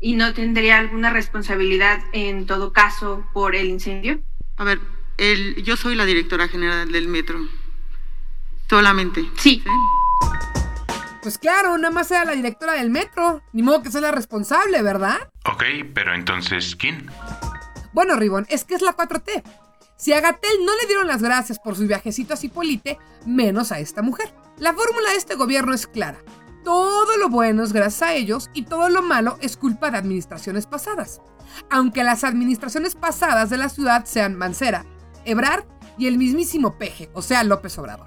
[0.00, 4.20] y no tendría alguna responsabilidad en todo caso por el incendio.
[4.56, 4.80] A ver,
[5.18, 7.38] el, yo soy la directora general del metro.
[8.68, 9.24] Solamente.
[9.36, 9.62] Sí.
[11.22, 13.42] Pues claro, nada más era la directora del metro.
[13.52, 15.30] Ni modo que sea la responsable, ¿verdad?
[15.44, 15.62] Ok,
[15.94, 17.08] pero entonces, ¿quién?
[17.92, 19.42] Bueno, Ribón, es que es la 4T.
[19.96, 23.78] Si a Gatel no le dieron las gracias por su viajecito a Cipolite, menos a
[23.78, 24.34] esta mujer.
[24.58, 26.18] La fórmula de este gobierno es clara.
[26.64, 30.66] Todo lo bueno es gracias a ellos y todo lo malo es culpa de administraciones
[30.66, 31.20] pasadas.
[31.70, 34.86] Aunque las administraciones pasadas de la ciudad sean Mancera,
[35.24, 35.64] Ebrard
[35.98, 38.06] y el mismísimo Peje, o sea, López Obrador.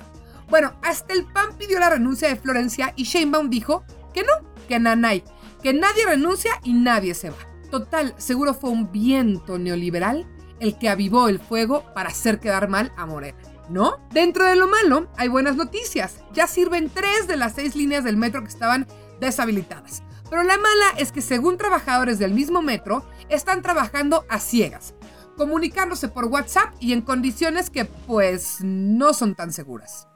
[0.49, 4.33] Bueno, hasta el PAN pidió la renuncia de Florencia y Sheinbaum dijo que no,
[4.67, 5.23] que nanay,
[5.61, 7.37] que nadie renuncia y nadie se va.
[7.75, 10.25] Total, seguro fue un viento neoliberal
[10.61, 13.37] el que avivó el fuego para hacer quedar mal a Morena.
[13.67, 13.97] ¿No?
[14.11, 16.21] Dentro de lo malo, hay buenas noticias.
[16.31, 18.87] Ya sirven tres de las seis líneas del metro que estaban
[19.19, 20.03] deshabilitadas.
[20.29, 24.93] Pero la mala es que según trabajadores del mismo metro, están trabajando a ciegas,
[25.35, 30.07] comunicándose por WhatsApp y en condiciones que pues no son tan seguras.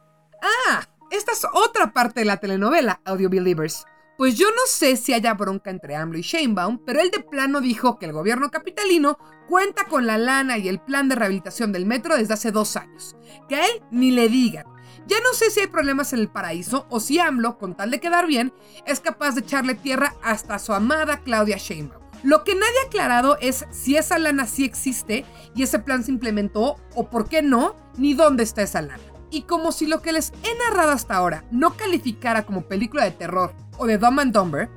[0.41, 3.85] Ah, esta es otra parte de la telenovela Audio Believers.
[4.19, 7.61] Pues yo no sé si haya bronca entre AMLO y Sheinbaum, pero él de plano
[7.61, 11.85] dijo que el gobierno capitalino cuenta con la lana y el plan de rehabilitación del
[11.85, 13.15] metro desde hace dos años.
[13.47, 14.65] Que a él ni le digan.
[15.07, 18.01] Ya no sé si hay problemas en el paraíso o si AMLO, con tal de
[18.01, 18.53] quedar bien,
[18.85, 22.03] es capaz de echarle tierra hasta a su amada Claudia Sheinbaum.
[22.21, 25.23] Lo que nadie ha aclarado es si esa lana sí existe
[25.55, 29.01] y ese plan se implementó o por qué no, ni dónde está esa lana.
[29.31, 33.11] Y como si lo que les he narrado hasta ahora no calificara como película de
[33.11, 34.69] terror o de Dumb and Dumber,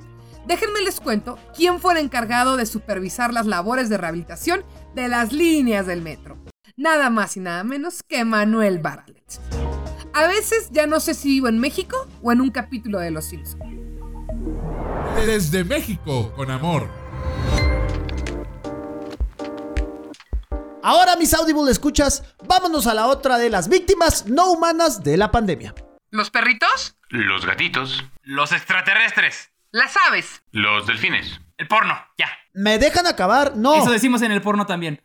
[0.47, 5.33] déjenme les cuento quién fue el encargado de supervisar las labores de rehabilitación de las
[5.33, 6.39] líneas del metro.
[6.77, 9.41] Nada más y nada menos que Manuel Bartlett.
[10.15, 13.27] A veces ya no sé si vivo en México o en un capítulo de Los
[13.27, 13.63] Simpsons.
[15.27, 16.89] Desde México, con amor.
[20.83, 25.31] Ahora, mis Audible escuchas, vámonos a la otra de las víctimas no humanas de la
[25.31, 25.75] pandemia.
[26.11, 26.97] ¿Los perritos?
[27.13, 28.03] Los gatitos.
[28.23, 29.51] Los extraterrestres.
[29.71, 30.43] Las aves.
[30.51, 31.43] Los delfines.
[31.59, 32.27] El porno, ya.
[32.55, 33.55] ¿Me dejan acabar?
[33.55, 33.75] No.
[33.75, 35.03] Eso decimos en el porno también.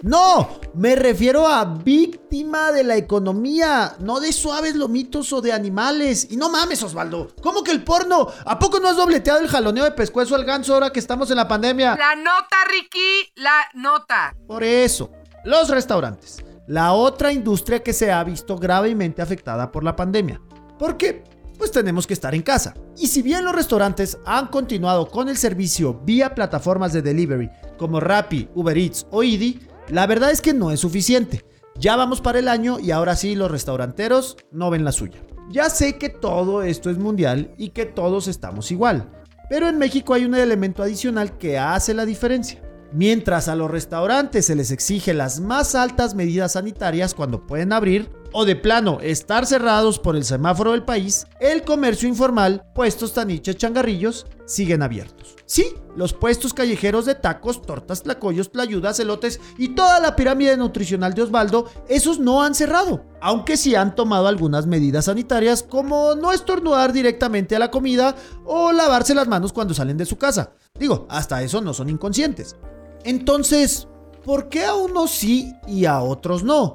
[0.00, 6.28] No, me refiero a víctima de la economía, no de suaves lomitos o de animales.
[6.30, 7.36] Y no mames, Osvaldo.
[7.42, 8.26] ¿Cómo que el porno?
[8.46, 11.36] ¿A poco no has dobleteado el jaloneo de pescuezo al ganso ahora que estamos en
[11.36, 11.94] la pandemia?
[11.96, 14.34] La nota, Ricky, la nota.
[14.46, 15.12] Por eso,
[15.44, 16.42] los restaurantes.
[16.68, 20.40] La otra industria que se ha visto gravemente afectada por la pandemia.
[20.78, 21.24] ¿Por qué?
[21.58, 22.74] Pues tenemos que estar en casa.
[22.96, 27.98] Y si bien los restaurantes han continuado con el servicio vía plataformas de delivery como
[27.98, 31.44] Rappi, Uber Eats o Idi, la verdad es que no es suficiente.
[31.78, 35.20] Ya vamos para el año y ahora sí los restauranteros no ven la suya.
[35.50, 39.10] Ya sé que todo esto es mundial y que todos estamos igual,
[39.50, 42.62] pero en México hay un elemento adicional que hace la diferencia.
[42.94, 48.10] Mientras a los restaurantes se les exige las más altas medidas sanitarias cuando pueden abrir,
[48.32, 53.56] o de plano estar cerrados por el semáforo del país, el comercio informal, puestos taniches
[53.56, 55.36] changarrillos, siguen abiertos.
[55.46, 61.14] Sí, los puestos callejeros de tacos, tortas, tlacoyos, tlayudas, elotes y toda la pirámide nutricional
[61.14, 66.32] de Osvaldo, esos no han cerrado, aunque sí han tomado algunas medidas sanitarias como no
[66.32, 68.14] estornudar directamente a la comida
[68.44, 70.52] o lavarse las manos cuando salen de su casa.
[70.78, 72.56] Digo, hasta eso no son inconscientes.
[73.04, 73.88] Entonces,
[74.24, 76.74] ¿por qué a unos sí y a otros no?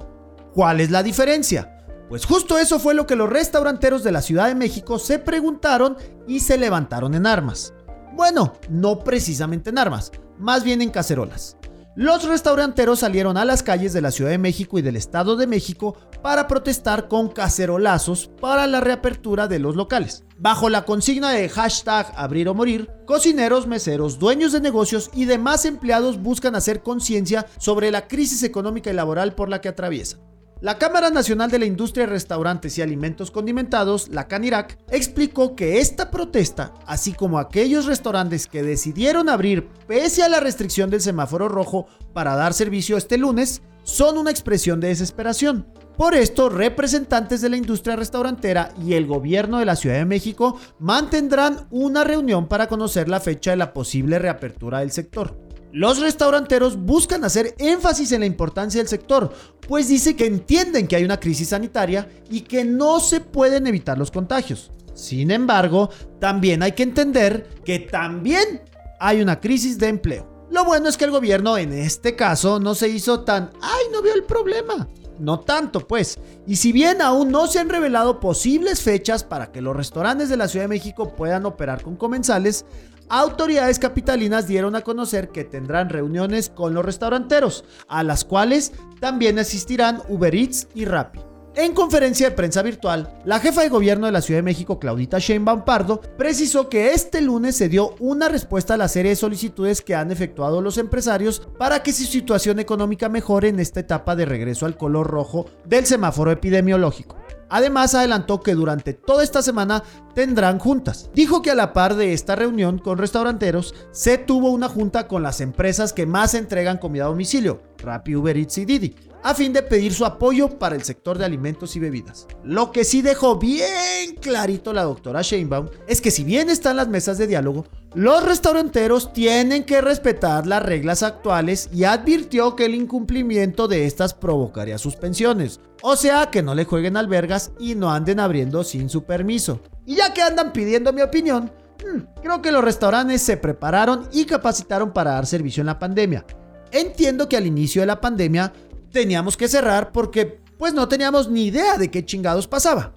[0.53, 1.85] ¿Cuál es la diferencia?
[2.09, 5.97] Pues justo eso fue lo que los restauranteros de la Ciudad de México se preguntaron
[6.27, 7.73] y se levantaron en armas.
[8.13, 11.57] Bueno, no precisamente en armas, más bien en cacerolas.
[11.95, 15.47] Los restauranteros salieron a las calles de la Ciudad de México y del Estado de
[15.47, 20.23] México para protestar con cacerolazos para la reapertura de los locales.
[20.37, 25.65] Bajo la consigna de hashtag abrir o morir, cocineros, meseros, dueños de negocios y demás
[25.65, 30.19] empleados buscan hacer conciencia sobre la crisis económica y laboral por la que atraviesan.
[30.59, 35.79] La Cámara Nacional de la Industria de Restaurantes y Alimentos Condimentados, la CANIRAC, explicó que
[35.79, 41.47] esta protesta, así como aquellos restaurantes que decidieron abrir pese a la restricción del semáforo
[41.47, 45.67] rojo para dar servicio este lunes, son una expresión de desesperación.
[45.97, 50.59] Por esto, representantes de la industria restaurantera y el gobierno de la Ciudad de México
[50.77, 55.35] mantendrán una reunión para conocer la fecha de la posible reapertura del sector.
[55.71, 59.33] Los restauranteros buscan hacer énfasis en la importancia del sector,
[59.67, 63.97] pues dice que entienden que hay una crisis sanitaria y que no se pueden evitar
[63.97, 64.71] los contagios.
[64.93, 65.89] Sin embargo,
[66.19, 68.61] también hay que entender que también
[68.99, 70.45] hay una crisis de empleo.
[70.51, 74.03] Lo bueno es que el gobierno en este caso no se hizo tan, ay, no
[74.03, 74.87] veo el problema.
[75.19, 76.19] No tanto, pues.
[76.45, 80.37] Y si bien aún no se han revelado posibles fechas para que los restaurantes de
[80.37, 82.65] la Ciudad de México puedan operar con comensales,
[83.09, 89.39] autoridades capitalinas dieron a conocer que tendrán reuniones con los restauranteros, a las cuales también
[89.39, 91.26] asistirán Uber Eats y Rappi.
[91.59, 95.17] En conferencia de prensa virtual, la jefa de gobierno de la Ciudad de México, Claudita
[95.17, 99.81] Sheinbaum Pardo, precisó que este lunes se dio una respuesta a la serie de solicitudes
[99.81, 104.25] que han efectuado los empresarios para que su situación económica mejore en esta etapa de
[104.25, 107.17] regreso al color rojo del semáforo epidemiológico.
[107.49, 109.81] Además, adelantó que durante toda esta semana
[110.13, 111.09] tendrán juntas.
[111.15, 115.23] Dijo que a la par de esta reunión con restauranteros, se tuvo una junta con
[115.23, 119.53] las empresas que más entregan comida a domicilio, Rappi, Uber Eats y Didi, a fin
[119.53, 122.27] de pedir su apoyo para el sector de alimentos y bebidas.
[122.43, 126.87] Lo que sí dejó bien clarito la doctora Sheinbaum es que si bien están las
[126.87, 132.75] mesas de diálogo, los restauranteros tienen que respetar las reglas actuales y advirtió que el
[132.75, 135.59] incumplimiento de estas provocaría suspensiones.
[135.81, 139.61] O sea, que no le jueguen albergas y no anden abriendo sin su permiso.
[139.85, 141.51] Y ya que andan pidiendo mi opinión,
[141.83, 146.25] hmm, creo que los restaurantes se prepararon y capacitaron para dar servicio en la pandemia.
[146.71, 148.51] Entiendo que al inicio de la pandemia
[148.91, 152.93] teníamos que cerrar porque pues no teníamos ni idea de qué chingados pasaba.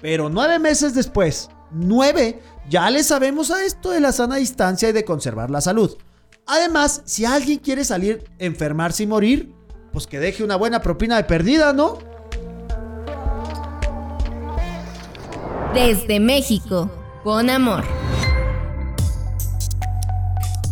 [0.00, 4.92] Pero nueve meses después, nueve, ya le sabemos a esto de la sana distancia y
[4.92, 5.96] de conservar la salud.
[6.46, 9.52] Además, si alguien quiere salir, enfermarse y morir,
[9.92, 11.98] pues que deje una buena propina de perdida, ¿no?
[15.74, 16.90] Desde México,
[17.22, 17.84] con amor.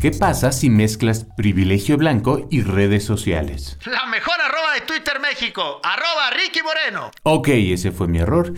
[0.01, 3.76] ¿Qué pasa si mezclas privilegio blanco y redes sociales?
[3.84, 7.11] La mejor arroba de Twitter México, arroba Ricky Moreno.
[7.24, 8.55] Ok, ese fue mi error.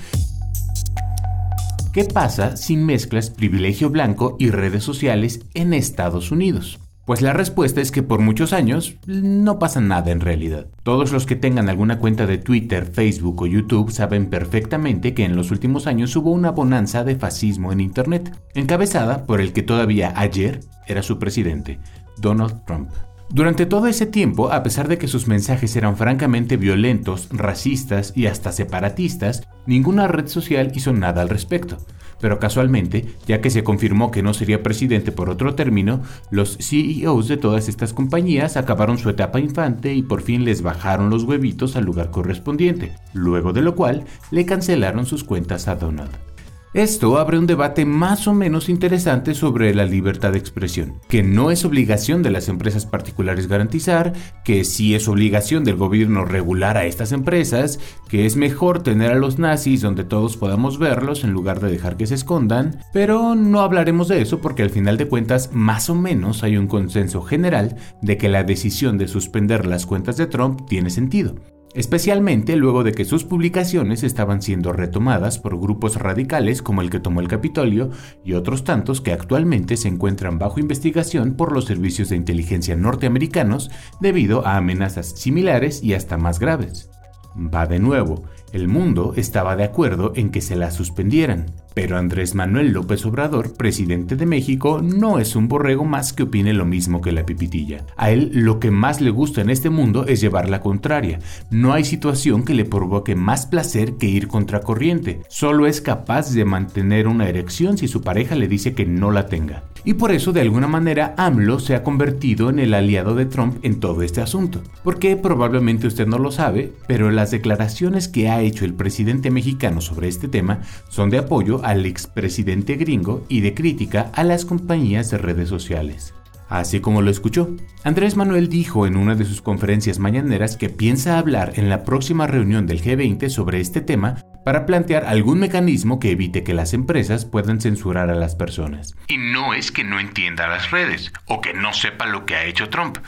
[1.95, 6.79] ¿Qué pasa si mezclas privilegio blanco y redes sociales en Estados Unidos?
[7.11, 10.69] Pues la respuesta es que por muchos años no pasa nada en realidad.
[10.85, 15.35] Todos los que tengan alguna cuenta de Twitter, Facebook o YouTube saben perfectamente que en
[15.35, 20.13] los últimos años hubo una bonanza de fascismo en Internet, encabezada por el que todavía
[20.15, 21.81] ayer era su presidente,
[22.19, 22.91] Donald Trump.
[23.29, 28.27] Durante todo ese tiempo, a pesar de que sus mensajes eran francamente violentos, racistas y
[28.27, 31.79] hasta separatistas, ninguna red social hizo nada al respecto.
[32.21, 37.29] Pero casualmente, ya que se confirmó que no sería presidente por otro término, los CEOs
[37.29, 41.77] de todas estas compañías acabaron su etapa infante y por fin les bajaron los huevitos
[41.77, 46.30] al lugar correspondiente, luego de lo cual le cancelaron sus cuentas a Donald.
[46.73, 51.51] Esto abre un debate más o menos interesante sobre la libertad de expresión, que no
[51.51, 54.13] es obligación de las empresas particulares garantizar,
[54.45, 59.17] que sí es obligación del gobierno regular a estas empresas, que es mejor tener a
[59.17, 63.63] los nazis donde todos podamos verlos en lugar de dejar que se escondan, pero no
[63.63, 67.75] hablaremos de eso porque al final de cuentas más o menos hay un consenso general
[68.01, 71.35] de que la decisión de suspender las cuentas de Trump tiene sentido
[71.75, 77.01] especialmente luego de que sus publicaciones estaban siendo retomadas por grupos radicales como el que
[77.01, 77.91] tomó el Capitolio
[78.25, 83.71] y otros tantos que actualmente se encuentran bajo investigación por los servicios de inteligencia norteamericanos
[84.01, 86.91] debido a amenazas similares y hasta más graves.
[87.37, 92.35] Va de nuevo, el mundo estaba de acuerdo en que se la suspendieran, pero Andrés
[92.35, 97.01] Manuel López Obrador, presidente de México, no es un borrego más que opine lo mismo
[97.01, 97.85] que la pipitilla.
[97.97, 101.21] A él lo que más le gusta en este mundo es llevar la contraria.
[101.51, 105.23] No hay situación que le provoque más placer que ir contracorriente.
[105.29, 109.27] Solo es capaz de mantener una erección si su pareja le dice que no la
[109.27, 109.63] tenga.
[109.85, 113.59] Y por eso de alguna manera AMLO se ha convertido en el aliado de Trump
[113.63, 114.61] en todo este asunto.
[114.85, 119.81] Porque probablemente usted no lo sabe, pero las declaraciones que ha hecho el presidente mexicano
[119.81, 125.11] sobre este tema son de apoyo al expresidente gringo y de crítica a las compañías
[125.11, 126.15] de redes sociales.
[126.51, 131.17] Así como lo escuchó, Andrés Manuel dijo en una de sus conferencias mañaneras que piensa
[131.17, 136.11] hablar en la próxima reunión del G20 sobre este tema para plantear algún mecanismo que
[136.11, 138.97] evite que las empresas puedan censurar a las personas.
[139.07, 142.45] Y no es que no entienda las redes o que no sepa lo que ha
[142.45, 142.99] hecho Trump.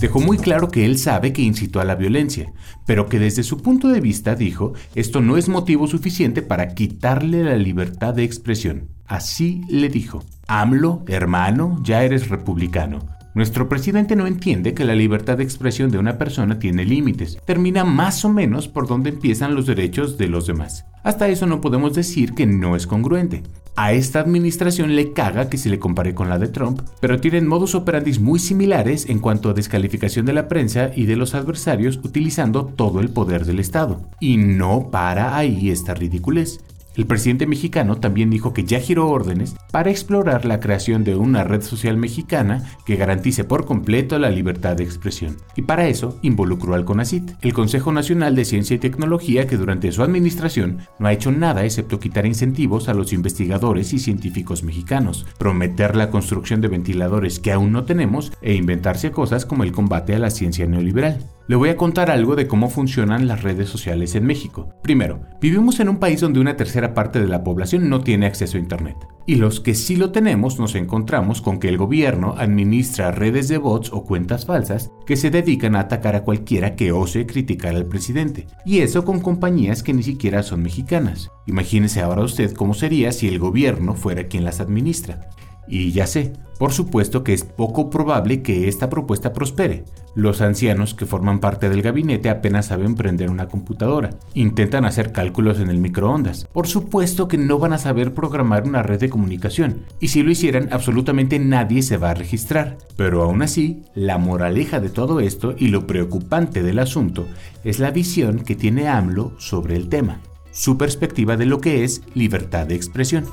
[0.00, 2.52] Dejó muy claro que él sabe que incitó a la violencia,
[2.86, 7.42] pero que desde su punto de vista dijo, esto no es motivo suficiente para quitarle
[7.42, 8.88] la libertad de expresión.
[9.06, 13.17] Así le dijo, AMLO, hermano, ya eres republicano.
[13.34, 17.38] Nuestro presidente no entiende que la libertad de expresión de una persona tiene límites.
[17.44, 20.86] Termina más o menos por donde empiezan los derechos de los demás.
[21.04, 23.42] Hasta eso no podemos decir que no es congruente.
[23.76, 27.46] A esta administración le caga que se le compare con la de Trump, pero tienen
[27.46, 32.00] modos operandis muy similares en cuanto a descalificación de la prensa y de los adversarios
[32.02, 34.00] utilizando todo el poder del Estado.
[34.18, 36.58] Y no para ahí esta ridiculez.
[36.98, 41.44] El presidente mexicano también dijo que ya giró órdenes para explorar la creación de una
[41.44, 45.36] red social mexicana que garantice por completo la libertad de expresión.
[45.54, 49.92] Y para eso involucró al CONACIT, el Consejo Nacional de Ciencia y Tecnología que durante
[49.92, 55.24] su administración no ha hecho nada excepto quitar incentivos a los investigadores y científicos mexicanos,
[55.38, 60.16] prometer la construcción de ventiladores que aún no tenemos e inventarse cosas como el combate
[60.16, 61.24] a la ciencia neoliberal.
[61.48, 64.68] Le voy a contar algo de cómo funcionan las redes sociales en México.
[64.82, 68.58] Primero, vivimos en un país donde una tercera parte de la población no tiene acceso
[68.58, 68.96] a Internet.
[69.24, 73.56] Y los que sí lo tenemos nos encontramos con que el gobierno administra redes de
[73.56, 77.86] bots o cuentas falsas que se dedican a atacar a cualquiera que ose criticar al
[77.86, 78.46] presidente.
[78.66, 81.30] Y eso con compañías que ni siquiera son mexicanas.
[81.46, 85.30] Imagínese ahora usted cómo sería si el gobierno fuera quien las administra.
[85.68, 89.84] Y ya sé, por supuesto que es poco probable que esta propuesta prospere.
[90.16, 94.10] Los ancianos que forman parte del gabinete apenas saben prender una computadora.
[94.34, 96.48] Intentan hacer cálculos en el microondas.
[96.52, 99.84] Por supuesto que no van a saber programar una red de comunicación.
[100.00, 102.78] Y si lo hicieran, absolutamente nadie se va a registrar.
[102.96, 107.28] Pero aún así, la moraleja de todo esto y lo preocupante del asunto
[107.62, 110.20] es la visión que tiene AMLO sobre el tema.
[110.50, 113.26] Su perspectiva de lo que es libertad de expresión.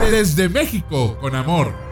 [0.00, 1.86] Desde México, con amor.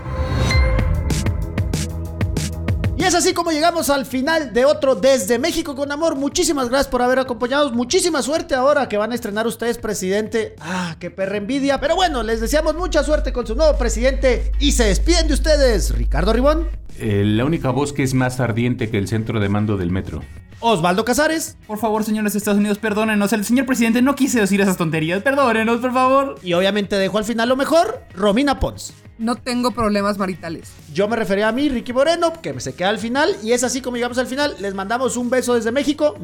[2.97, 6.15] Y es así como llegamos al final de otro Desde México con Amor.
[6.15, 7.71] Muchísimas gracias por haber acompañado.
[7.73, 10.55] Muchísima suerte ahora que van a estrenar ustedes presidente.
[10.61, 11.81] Ah, qué perra envidia.
[11.81, 14.53] Pero bueno, les deseamos mucha suerte con su nuevo presidente.
[14.61, 16.84] Y se despiden de ustedes, Ricardo Ribón.
[16.99, 20.23] Eh, la única voz que es más ardiente que el centro de mando del metro.
[20.61, 21.59] Osvaldo Casares.
[21.67, 23.33] Por favor, señores de Estados Unidos, perdónenos.
[23.33, 25.23] El señor presidente no quise decir esas tonterías.
[25.23, 26.39] Perdónenos, por favor.
[26.43, 28.95] Y obviamente dejo al final lo mejor, Romina Pons.
[29.19, 30.73] No tengo problemas maritales.
[30.93, 33.37] Yo me refería a mí, Ricky Moreno, que se queda al final.
[33.43, 34.57] Y es así como llegamos al final.
[34.59, 36.17] Les mandamos un beso desde México.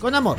[0.00, 0.38] Con amor.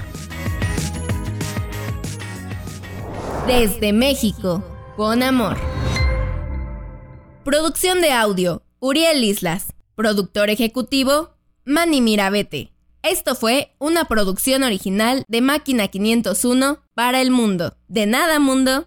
[3.45, 4.63] Desde México,
[4.97, 5.57] con amor.
[7.43, 9.73] Producción de audio, Uriel Islas.
[9.95, 11.31] Productor ejecutivo,
[11.65, 12.71] Manny Mirabete.
[13.01, 17.75] Esto fue una producción original de Máquina 501 para el mundo.
[17.87, 18.85] De nada, mundo.